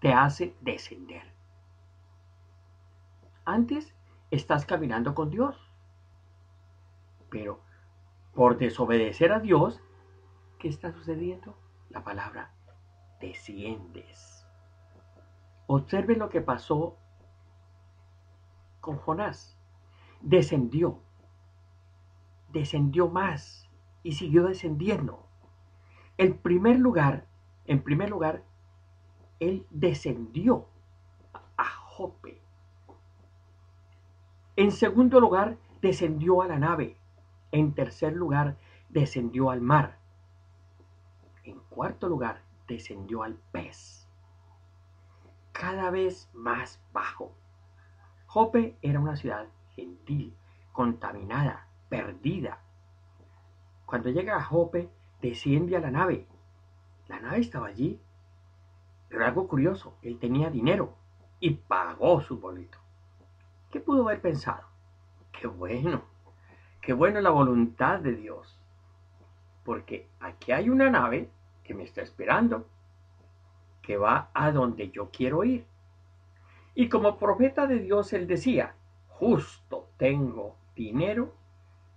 [0.00, 1.34] te hace descender.
[3.44, 3.94] Antes
[4.30, 5.54] estás caminando con Dios.
[7.28, 7.60] Pero
[8.32, 9.82] por desobedecer a Dios,
[10.58, 11.58] ¿qué está sucediendo?
[11.90, 12.54] La palabra
[13.20, 14.46] desciendes.
[15.66, 16.96] Observe lo que pasó
[18.82, 19.56] con Jonás.
[20.20, 21.00] Descendió,
[22.52, 23.70] descendió más
[24.02, 25.26] y siguió descendiendo.
[26.18, 27.26] El primer lugar,
[27.64, 28.44] en primer lugar,
[29.40, 30.66] él descendió
[31.56, 32.42] a Jope.
[34.56, 36.98] En segundo lugar, descendió a la nave.
[37.52, 38.58] En tercer lugar,
[38.90, 39.98] descendió al mar.
[41.44, 44.08] En cuarto lugar, descendió al pez.
[45.52, 47.34] Cada vez más bajo.
[48.32, 50.34] Jope era una ciudad gentil,
[50.72, 52.60] contaminada, perdida.
[53.84, 54.88] Cuando llega a Jope,
[55.20, 56.26] desciende a la nave.
[57.08, 58.00] La nave estaba allí.
[59.10, 60.96] Pero algo curioso, él tenía dinero
[61.40, 62.78] y pagó su boleto.
[63.70, 64.62] ¿Qué pudo haber pensado?
[65.30, 66.00] Qué bueno,
[66.80, 68.58] qué bueno la voluntad de Dios.
[69.62, 71.28] Porque aquí hay una nave
[71.64, 72.66] que me está esperando,
[73.82, 75.66] que va a donde yo quiero ir.
[76.74, 78.74] Y como profeta de Dios, él decía,
[79.08, 81.34] justo tengo dinero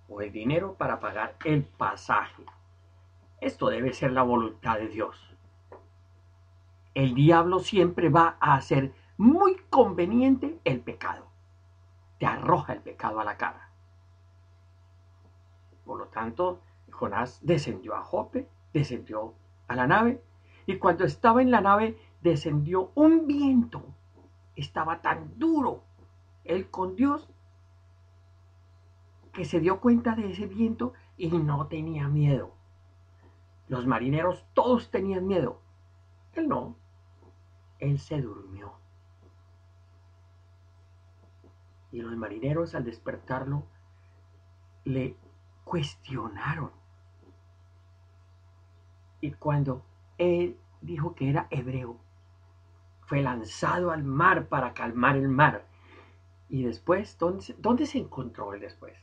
[0.09, 2.43] o el dinero para pagar el pasaje.
[3.41, 5.35] Esto debe ser la voluntad de Dios.
[6.93, 11.27] El diablo siempre va a hacer muy conveniente el pecado.
[12.19, 13.69] Te arroja el pecado a la cara.
[15.85, 16.61] Por lo tanto,
[16.91, 19.35] Jonás descendió a Jope, descendió
[19.67, 20.21] a la nave,
[20.65, 23.83] y cuando estaba en la nave descendió un viento.
[24.55, 25.83] Estaba tan duro
[26.43, 27.27] él con Dios
[29.33, 32.53] que se dio cuenta de ese viento y no tenía miedo.
[33.67, 35.59] Los marineros todos tenían miedo.
[36.33, 36.75] Él no.
[37.79, 38.73] Él se durmió.
[41.91, 43.63] Y los marineros al despertarlo
[44.83, 45.17] le
[45.63, 46.71] cuestionaron.
[49.19, 49.83] Y cuando
[50.17, 51.97] él dijo que era hebreo,
[53.05, 55.65] fue lanzado al mar para calmar el mar.
[56.49, 58.97] Y después, ¿dónde, ¿dónde se encontró él después?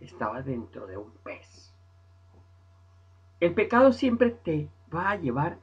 [0.00, 1.74] Estaba dentro de un pez.
[3.40, 5.58] El pecado siempre te va a llevar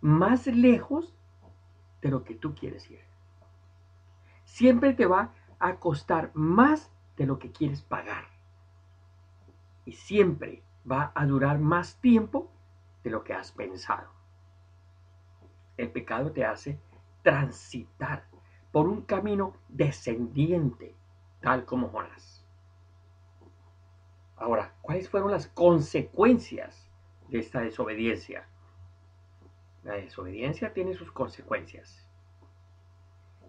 [0.00, 1.14] más lejos
[2.02, 3.00] de lo que tú quieres ir.
[4.44, 8.24] Siempre te va a costar más de lo que quieres pagar.
[9.86, 12.50] Y siempre va a durar más tiempo
[13.02, 14.10] de lo que has pensado.
[15.76, 16.78] El pecado te hace
[17.24, 18.28] transitar
[18.70, 20.94] por un camino descendiente,
[21.40, 22.46] tal como Jonás.
[24.36, 26.88] Ahora, ¿cuáles fueron las consecuencias
[27.28, 28.46] de esta desobediencia?
[29.82, 32.06] La desobediencia tiene sus consecuencias.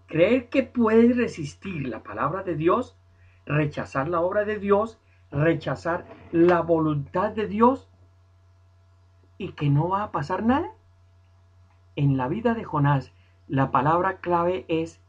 [0.06, 2.96] Creer que puedes resistir la palabra de Dios,
[3.44, 4.98] rechazar la obra de Dios,
[5.30, 7.88] rechazar la voluntad de Dios
[9.38, 10.72] y que no va a pasar nada.
[11.96, 13.12] En la vida de Jonás,
[13.48, 15.00] la palabra clave es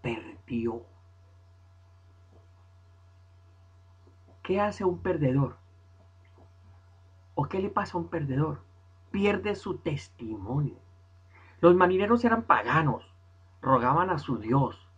[0.00, 0.82] perdió.
[4.42, 5.56] ¿Qué hace un perdedor?
[7.34, 8.62] ¿O qué le pasa a un perdedor?
[9.10, 10.76] Pierde su testimonio.
[11.60, 13.04] Los marineros eran paganos,
[13.60, 14.88] rogaban a su Dios.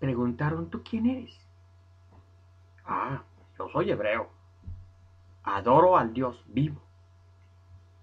[0.00, 1.46] Preguntaron, ¿tú quién eres?
[2.84, 3.22] Ah,
[3.58, 4.28] yo soy hebreo.
[5.42, 6.80] Adoro al Dios vivo.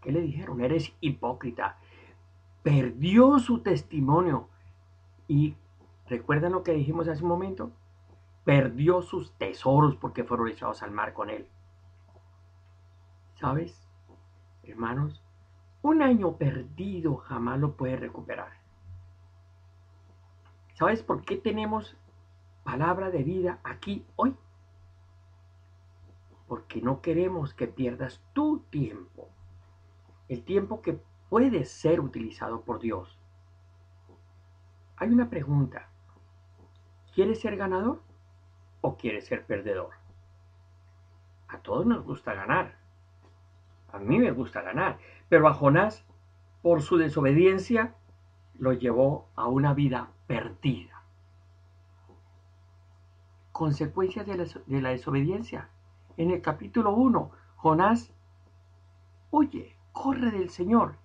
[0.01, 0.61] ¿Qué le dijeron?
[0.61, 1.77] Eres hipócrita.
[2.63, 4.47] Perdió su testimonio.
[5.27, 5.55] Y
[6.07, 7.71] recuerdan lo que dijimos hace un momento.
[8.43, 11.47] Perdió sus tesoros porque fueron echados al mar con él.
[13.35, 13.87] ¿Sabes?
[14.63, 15.21] Hermanos,
[15.81, 18.51] un año perdido jamás lo puede recuperar.
[20.73, 21.97] ¿Sabes por qué tenemos
[22.63, 24.35] palabra de vida aquí hoy?
[26.47, 29.29] Porque no queremos que pierdas tu tiempo.
[30.27, 30.99] El tiempo que
[31.31, 33.17] puede ser utilizado por Dios.
[34.97, 35.87] Hay una pregunta.
[37.15, 38.01] ¿Quieres ser ganador
[38.81, 39.91] o quieres ser perdedor?
[41.47, 42.75] A todos nos gusta ganar.
[43.93, 44.99] A mí me gusta ganar.
[45.29, 46.03] Pero a Jonás,
[46.61, 47.95] por su desobediencia,
[48.59, 51.01] lo llevó a una vida perdida.
[53.53, 55.69] Consecuencias de la, de la desobediencia.
[56.17, 58.11] En el capítulo 1, Jonás
[59.31, 60.99] huye, corre del Señor.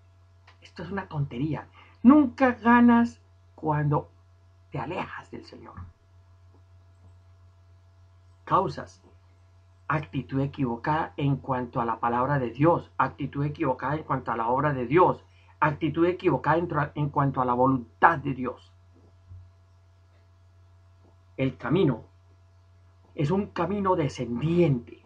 [0.66, 1.68] Esto es una tontería.
[2.02, 3.20] Nunca ganas
[3.54, 4.10] cuando
[4.70, 5.74] te alejas del Señor.
[8.44, 9.02] Causas
[9.88, 14.48] actitud equivocada en cuanto a la palabra de Dios, actitud equivocada en cuanto a la
[14.48, 15.24] obra de Dios,
[15.60, 16.58] actitud equivocada
[16.94, 18.72] en, cuanto a la voluntad de Dios.
[21.36, 22.02] el camino
[23.14, 25.02] es un camino descendiente.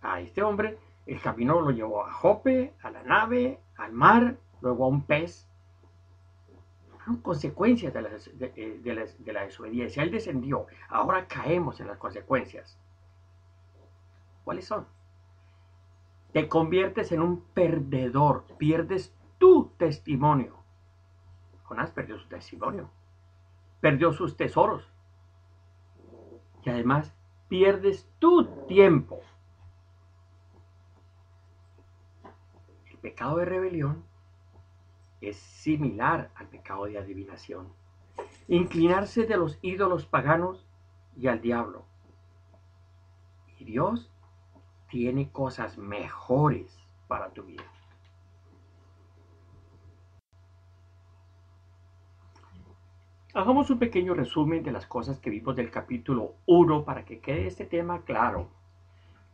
[0.00, 4.84] A este hombre el camino lo llevó a Jope, a la nave, al mar, luego
[4.84, 5.48] a un pez.
[6.88, 10.02] Fueron consecuencias de la, de, de la desobediencia.
[10.02, 10.66] Él descendió.
[10.88, 12.76] Ahora caemos en las consecuencias.
[14.44, 14.86] ¿Cuáles son?
[16.32, 18.44] Te conviertes en un perdedor.
[18.58, 20.56] Pierdes tu testimonio.
[21.62, 22.90] Jonás perdió su testimonio.
[23.80, 24.90] Perdió sus tesoros.
[26.64, 27.14] Y además
[27.48, 29.20] pierdes tu tiempo.
[33.06, 34.04] Pecado de rebelión
[35.20, 37.72] es similar al pecado de adivinación.
[38.48, 40.66] Inclinarse de los ídolos paganos
[41.16, 41.84] y al diablo.
[43.60, 44.10] Y Dios
[44.90, 46.76] tiene cosas mejores
[47.06, 47.62] para tu vida.
[53.34, 57.46] Hagamos un pequeño resumen de las cosas que vimos del capítulo 1 para que quede
[57.46, 58.50] este tema claro.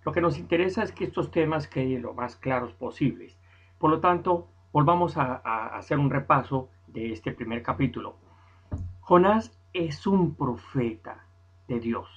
[0.04, 3.38] Lo que nos interesa es que estos temas queden lo más claros posibles.
[3.82, 8.14] Por lo tanto, volvamos a, a hacer un repaso de este primer capítulo.
[9.00, 11.26] Jonás es un profeta
[11.66, 12.08] de Dios.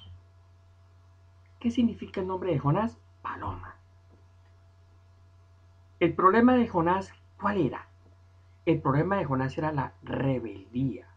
[1.58, 3.00] ¿Qué significa el nombre de Jonás?
[3.24, 3.78] Paloma.
[6.00, 7.12] El problema de Jonás,
[7.42, 7.88] ¿cuál era?
[8.68, 11.08] El problema de Jonás era la rebeldía.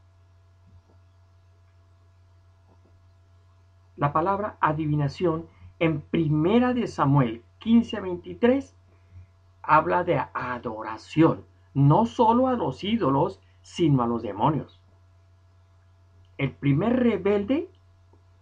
[3.96, 5.46] La palabra adivinación
[5.78, 8.77] en Primera de Samuel 15:23
[9.68, 11.44] habla de adoración,
[11.74, 14.80] no solo a los ídolos, sino a los demonios.
[16.38, 17.70] El primer rebelde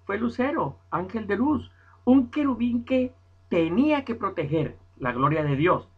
[0.05, 1.73] fue Lucero, ángel de luz,
[2.05, 3.13] un querubín que
[3.49, 5.89] tenía que proteger la gloria de Dios.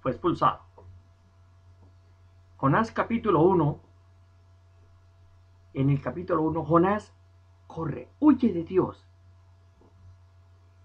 [0.00, 0.60] Fue expulsado.
[2.56, 3.80] Jonás capítulo 1,
[5.74, 7.12] en el capítulo 1, Jonás
[7.66, 9.04] corre, huye de Dios.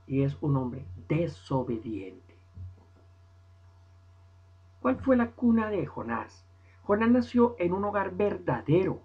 [0.07, 2.26] Y es un hombre desobediente.
[4.81, 6.45] ¿Cuál fue la cuna de Jonás?
[6.83, 9.01] Jonás nació en un hogar verdadero,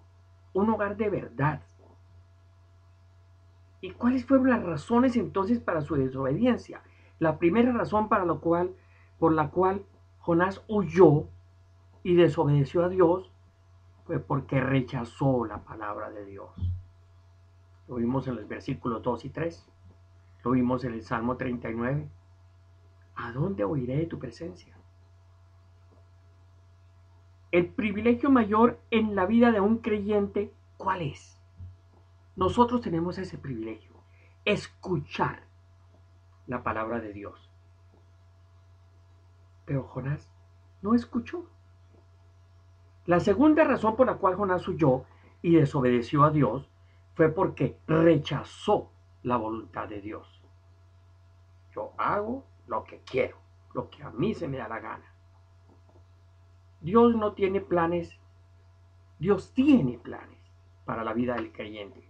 [0.53, 1.61] un hogar de verdad.
[3.81, 6.81] ¿Y cuáles fueron las razones entonces para su desobediencia?
[7.19, 8.75] La primera razón para cual,
[9.19, 9.85] por la cual
[10.19, 11.27] Jonás huyó
[12.03, 13.31] y desobedeció a Dios
[14.05, 16.51] fue porque rechazó la palabra de Dios.
[17.87, 19.69] Lo vimos en los versículos 2 y 3.
[20.43, 22.09] Lo vimos en el Salmo 39.
[23.15, 24.77] ¿A dónde oiré de tu presencia?
[27.53, 31.39] El privilegio mayor en la vida de un creyente, ¿cuál es?
[32.35, 33.93] Nosotros tenemos ese privilegio,
[34.43, 35.43] escuchar
[36.47, 37.51] la palabra de Dios.
[39.65, 40.31] Pero Jonás
[40.81, 41.47] no escuchó.
[43.05, 45.05] La segunda razón por la cual Jonás huyó
[45.43, 46.71] y desobedeció a Dios
[47.13, 48.91] fue porque rechazó
[49.21, 50.41] la voluntad de Dios.
[51.75, 53.37] Yo hago lo que quiero,
[53.75, 55.12] lo que a mí se me da la gana.
[56.83, 58.19] Dios no tiene planes,
[59.17, 60.37] Dios tiene planes
[60.83, 62.09] para la vida del creyente.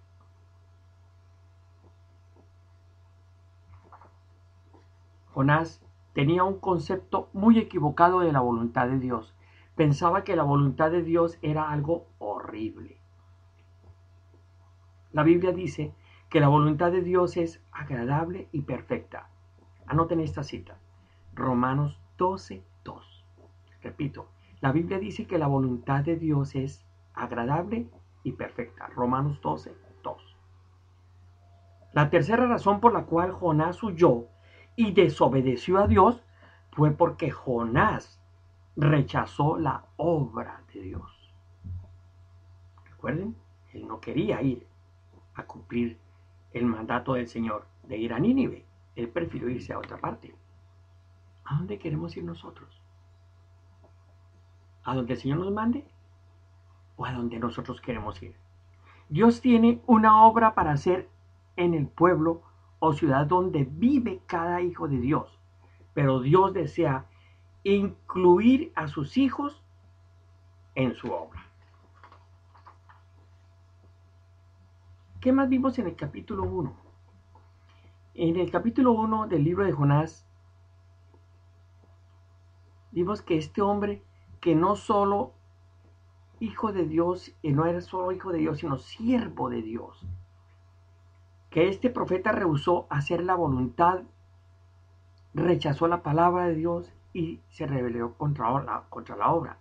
[5.31, 5.79] Jonás
[6.13, 9.35] tenía un concepto muy equivocado de la voluntad de Dios.
[9.75, 12.97] Pensaba que la voluntad de Dios era algo horrible.
[15.11, 15.93] La Biblia dice
[16.29, 19.29] que la voluntad de Dios es agradable y perfecta.
[19.85, 20.79] Anoten esta cita.
[21.35, 23.25] Romanos 12, 2.
[23.83, 24.29] Repito,
[24.63, 27.89] la Biblia dice que la voluntad de Dios es agradable
[28.23, 28.87] y perfecta.
[28.87, 30.37] Romanos 12, 2.
[31.91, 34.27] La tercera razón por la cual Jonás huyó
[34.77, 36.23] y desobedeció a Dios
[36.71, 38.21] fue porque Jonás
[38.77, 41.33] rechazó la obra de Dios.
[42.89, 43.35] Recuerden,
[43.73, 44.65] él no quería ir
[45.35, 45.99] a cumplir
[46.53, 48.65] el mandato del Señor de ir a Nínive.
[48.95, 50.33] Él prefirió irse a otra parte.
[51.43, 52.82] ¿A dónde queremos ir nosotros?
[54.83, 55.85] ¿A donde el Señor nos mande?
[56.97, 58.35] ¿O a donde nosotros queremos ir?
[59.09, 61.09] Dios tiene una obra para hacer
[61.55, 62.41] en el pueblo
[62.79, 65.39] o ciudad donde vive cada hijo de Dios.
[65.93, 67.05] Pero Dios desea
[67.63, 69.63] incluir a sus hijos
[70.75, 71.43] en su obra.
[75.21, 76.75] ¿Qué más vimos en el capítulo 1?
[78.15, 80.27] En el capítulo 1 del libro de Jonás,
[82.91, 84.03] vimos que este hombre,
[84.43, 85.31] que no solo
[86.41, 90.05] hijo de Dios, y no era solo hijo de Dios, sino siervo de Dios,
[91.49, 94.01] que este profeta rehusó hacer la voluntad,
[95.33, 99.59] rechazó la palabra de Dios y se rebeló contra la, contra la obra.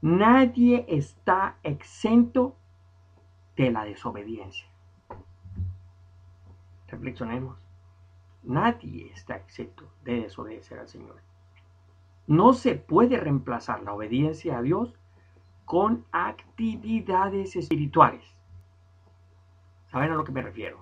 [0.00, 2.56] Nadie está exento
[3.56, 4.66] de la desobediencia.
[6.88, 7.58] Reflexionemos.
[8.42, 11.26] Nadie está exento de desobedecer al Señor.
[12.26, 14.94] No se puede reemplazar la obediencia a Dios
[15.64, 18.24] con actividades espirituales.
[19.90, 20.78] ¿Saben a lo que me refiero?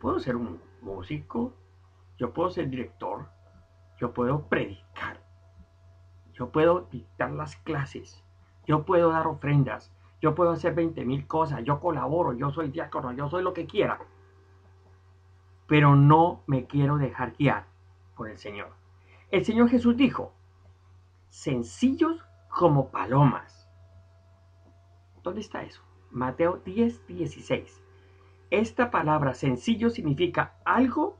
[0.00, 1.52] Puedo ser un músico,
[2.18, 3.28] yo puedo ser director,
[3.98, 5.20] yo puedo predicar,
[6.32, 8.22] yo puedo dictar las clases,
[8.66, 13.12] yo puedo dar ofrendas, yo puedo hacer 20 mil cosas, yo colaboro, yo soy diácono,
[13.12, 13.98] yo soy lo que quiera.
[15.66, 17.66] Pero no me quiero dejar guiar
[18.16, 18.79] por el Señor.
[19.30, 20.32] El Señor Jesús dijo,
[21.28, 23.68] sencillos como palomas.
[25.22, 25.82] ¿Dónde está eso?
[26.10, 27.80] Mateo 10, 16.
[28.50, 31.16] Esta palabra sencillo significa algo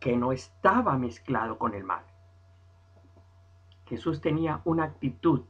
[0.00, 2.02] que no estaba mezclado con el mal.
[3.84, 5.42] Jesús tenía una actitud,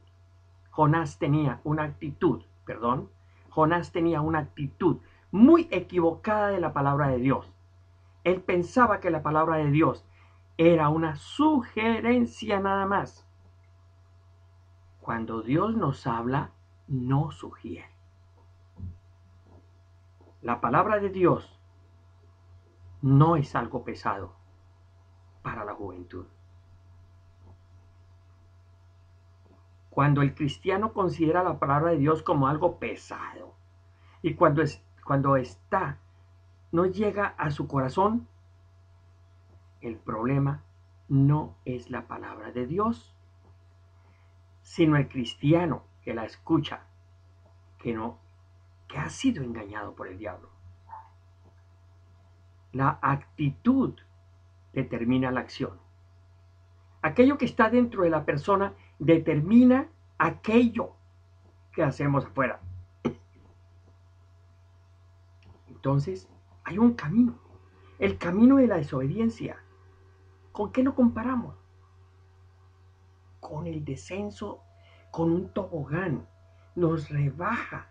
[0.71, 3.09] Jonás tenía una actitud, perdón,
[3.51, 4.99] Jonás tenía una actitud
[5.31, 7.53] muy equivocada de la palabra de Dios.
[8.25, 10.05] Él pensaba que la palabra de Dios
[10.63, 13.27] era una sugerencia nada más.
[15.01, 16.51] Cuando Dios nos habla,
[16.87, 17.89] no sugiere.
[20.43, 21.59] La palabra de Dios
[23.01, 24.37] no es algo pesado
[25.41, 26.27] para la juventud.
[29.89, 33.55] Cuando el cristiano considera la palabra de Dios como algo pesado
[34.21, 35.97] y cuando, es, cuando está,
[36.71, 38.29] no llega a su corazón,
[39.81, 40.63] el problema
[41.09, 43.15] no es la palabra de Dios,
[44.63, 46.87] sino el cristiano que la escucha,
[47.79, 48.19] que no,
[48.89, 50.51] que ha sido engañado por el diablo.
[52.73, 53.99] La actitud
[54.73, 55.81] determina la acción.
[57.03, 60.93] Aquello que está dentro de la persona determina aquello
[61.73, 62.61] que hacemos afuera.
[65.69, 66.29] Entonces,
[66.65, 67.39] hay un camino,
[67.99, 69.57] el camino de la desobediencia.
[70.61, 71.57] ¿Con qué lo comparamos?
[73.41, 74.63] Con el descenso,
[75.11, 76.29] con un tobogán.
[76.75, 77.89] Nos rebaja.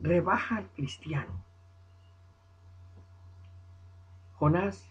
[0.00, 1.42] Rebaja al cristiano.
[4.34, 4.86] Jonás,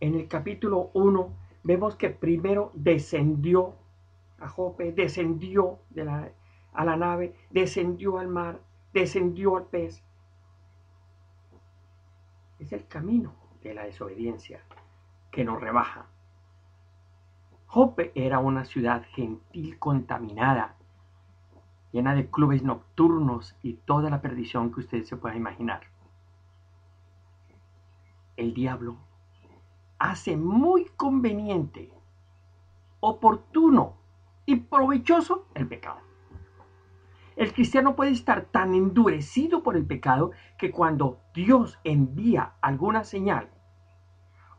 [0.00, 3.76] en el capítulo 1, vemos que primero descendió
[4.40, 5.78] a Jope, descendió
[6.72, 8.60] a la nave, descendió al mar,
[8.92, 10.02] descendió al pez.
[12.58, 14.60] Es el camino de la desobediencia
[15.30, 16.06] que nos rebaja.
[17.66, 20.76] Jope era una ciudad gentil contaminada,
[21.92, 25.82] llena de clubes nocturnos y toda la perdición que usted se pueda imaginar.
[28.36, 28.96] El diablo
[29.98, 31.92] hace muy conveniente,
[33.00, 33.96] oportuno
[34.46, 36.00] y provechoso el pecado.
[37.34, 43.50] El cristiano puede estar tan endurecido por el pecado que cuando Dios envía alguna señal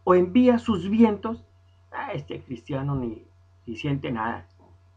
[0.08, 1.44] o envía sus vientos,
[1.92, 3.28] a este cristiano ni,
[3.66, 4.48] ni siente nada,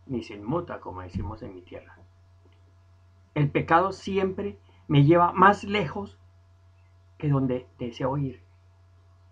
[0.06, 1.98] ni se inmuta, como decimos en mi tierra.
[3.34, 6.18] El pecado siempre me lleva más lejos
[7.18, 8.40] que donde deseo ir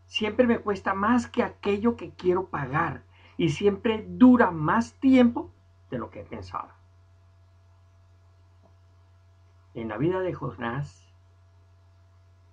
[0.09, 3.05] siempre me cuesta más que aquello que quiero pagar
[3.37, 5.53] y siempre dura más tiempo
[5.91, 6.75] de lo que pensaba.
[9.75, 11.07] En la vida de Jonás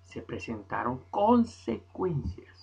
[0.03, 2.54] se presentaron consecuencias.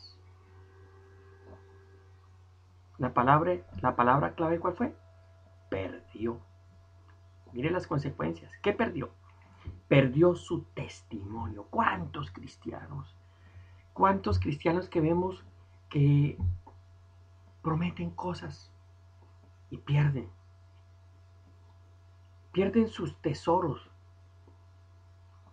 [2.99, 4.95] La palabra, la palabra clave, ¿cuál fue?
[5.71, 6.41] Perdió.
[7.53, 8.53] Mire las consecuencias.
[8.63, 9.11] ¿Qué perdió?
[9.89, 11.67] Perdió su testimonio.
[11.71, 13.17] ¿Cuántos cristianos
[13.93, 15.45] ¿Cuántos cristianos que vemos
[15.91, 16.39] que
[17.61, 18.73] prometen cosas
[19.69, 20.31] y pierden?
[22.53, 23.91] Pierden sus tesoros.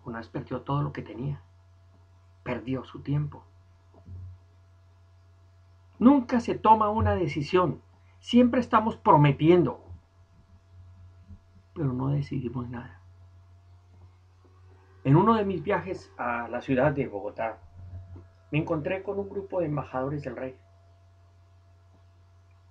[0.05, 1.41] Una vez perdió todo lo que tenía.
[2.43, 3.43] Perdió su tiempo.
[5.99, 7.81] Nunca se toma una decisión.
[8.19, 9.83] Siempre estamos prometiendo.
[11.73, 13.01] Pero no decidimos nada.
[15.03, 17.59] En uno de mis viajes a la ciudad de Bogotá,
[18.51, 20.55] me encontré con un grupo de embajadores del rey.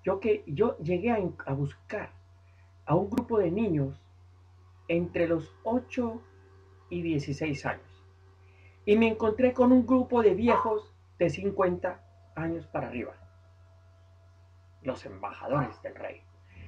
[0.05, 2.11] Yo, que, yo llegué a, a buscar
[2.87, 4.01] a un grupo de niños
[4.89, 6.23] entre los 8
[6.89, 8.07] y 16 años.
[8.87, 12.08] Y me encontré con un grupo de viejos de 50
[12.39, 13.15] años para arriba.
[14.83, 16.23] Los embajadores del rey.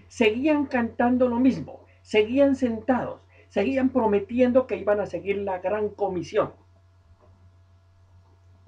[0.09, 6.53] Seguían cantando lo mismo, seguían sentados, seguían prometiendo que iban a seguir la gran comisión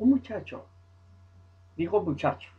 [0.03, 0.67] un muchacho,
[1.77, 2.51] digo muchacho,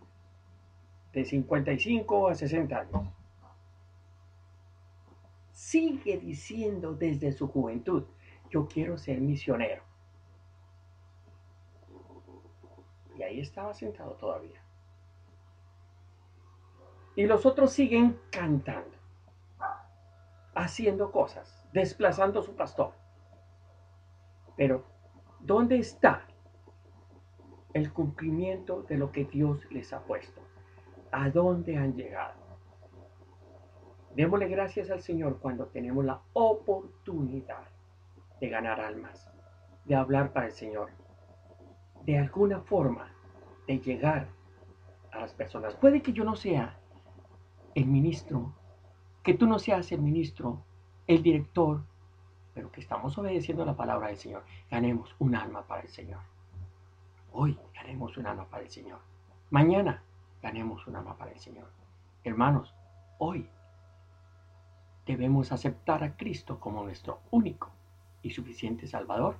[1.12, 3.10] de 55 a 60 años,
[5.52, 8.06] sigue diciendo desde su juventud,
[8.50, 9.84] yo quiero ser misionero.
[13.18, 14.62] Y estaba sentado todavía.
[17.16, 18.98] Y los otros siguen cantando,
[20.56, 22.94] haciendo cosas, desplazando su pastor.
[24.56, 24.84] Pero,
[25.40, 26.26] ¿dónde está
[27.74, 30.42] el cumplimiento de lo que Dios les ha puesto?
[31.12, 32.44] ¿A dónde han llegado?
[34.16, 37.68] Démosle gracias al Señor cuando tenemos la oportunidad
[38.40, 39.32] de ganar almas,
[39.86, 40.92] de hablar para el Señor,
[42.04, 43.12] de alguna forma
[43.68, 44.28] de llegar
[45.12, 45.76] a las personas.
[45.76, 46.78] Puede que yo no sea
[47.76, 48.54] el ministro,
[49.24, 50.64] que tú no seas el ministro,
[51.08, 51.84] el director,
[52.54, 54.44] pero que estamos obedeciendo la palabra del Señor.
[54.70, 56.22] Ganemos un alma para el Señor.
[57.32, 59.00] Hoy ganemos un alma para el Señor.
[59.50, 60.04] Mañana
[60.42, 61.70] ganemos un alma para el Señor.
[62.24, 62.74] Hermanos,
[63.18, 63.50] hoy
[65.06, 67.72] debemos aceptar a Cristo como nuestro único
[68.22, 69.36] y suficiente Salvador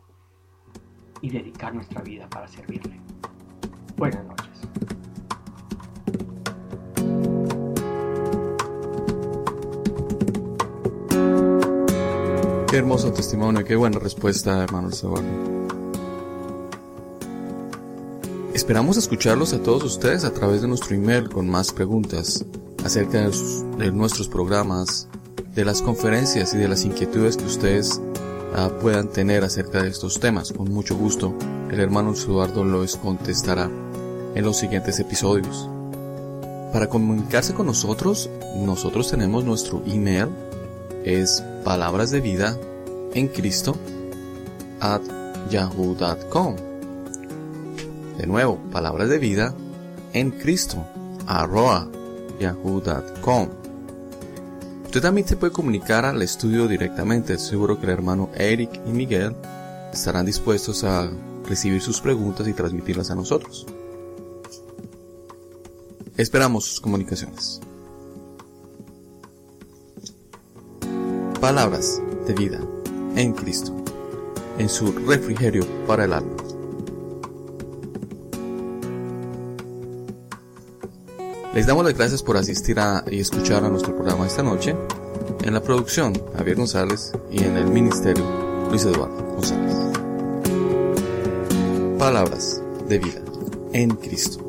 [1.22, 3.00] y dedicar nuestra vida para servirle.
[3.98, 4.44] Buenas noches.
[12.70, 15.54] Qué hermoso testimonio, qué buena respuesta, hermano Eduardo.
[18.54, 22.46] Esperamos escucharlos a todos ustedes a través de nuestro email con más preguntas
[22.84, 23.30] acerca
[23.78, 25.08] de, nuestros programas,
[25.54, 28.02] de las conferencias y de las inquietudes que ustedes
[28.56, 30.52] ah, puedan tener acerca de estos temas.
[30.54, 31.34] Con mucho gusto,
[31.72, 33.70] el hermano Eduardo los contestará
[34.36, 35.70] en los siguientes episodios.
[36.72, 40.30] Para comunicarse con nosotros, nosotros tenemos nuestro email
[41.04, 42.58] es palabras de vida
[43.14, 43.76] en Cristo
[44.80, 45.02] at
[45.50, 46.56] yahoo.com.
[48.18, 49.54] De nuevo, palabras de vida
[50.14, 50.86] en Cristo
[51.28, 51.88] arroba
[52.40, 53.63] yahoo.com.
[54.94, 57.40] Usted también se puede comunicar al estudio directamente.
[57.40, 59.36] Seguro que el hermano Eric y Miguel
[59.92, 61.10] estarán dispuestos a
[61.50, 63.66] recibir sus preguntas y transmitirlas a nosotros.
[66.16, 67.60] Esperamos sus comunicaciones.
[71.42, 72.60] palabras de vida
[73.16, 73.76] en Cristo,
[74.60, 76.43] en su refrigerio para el alma.
[81.54, 84.76] Les damos las gracias por asistir a y escuchar a nuestro programa esta noche.
[85.44, 88.26] En la producción, Javier González y en el ministerio,
[88.72, 89.76] Luis Eduardo González.
[92.00, 93.22] Palabras de vida
[93.72, 94.44] en Cristo.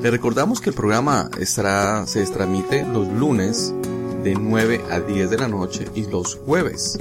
[0.00, 3.74] Le recordamos que el programa estará, se transmite los lunes
[4.24, 6.98] de 9 a 10 de la noche y los jueves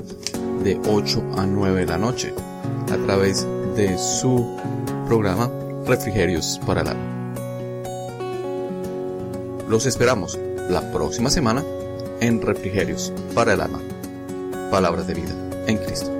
[0.65, 2.33] de 8 a 9 de la noche
[2.91, 3.47] a través
[3.77, 4.57] de su
[5.07, 5.49] programa
[5.85, 7.14] Refrigerios para el Alma.
[9.67, 10.37] Los esperamos
[10.69, 11.63] la próxima semana
[12.21, 13.81] en Refrigerios para el Alma.
[14.69, 15.33] Palabras de vida
[15.67, 16.14] en Cristo.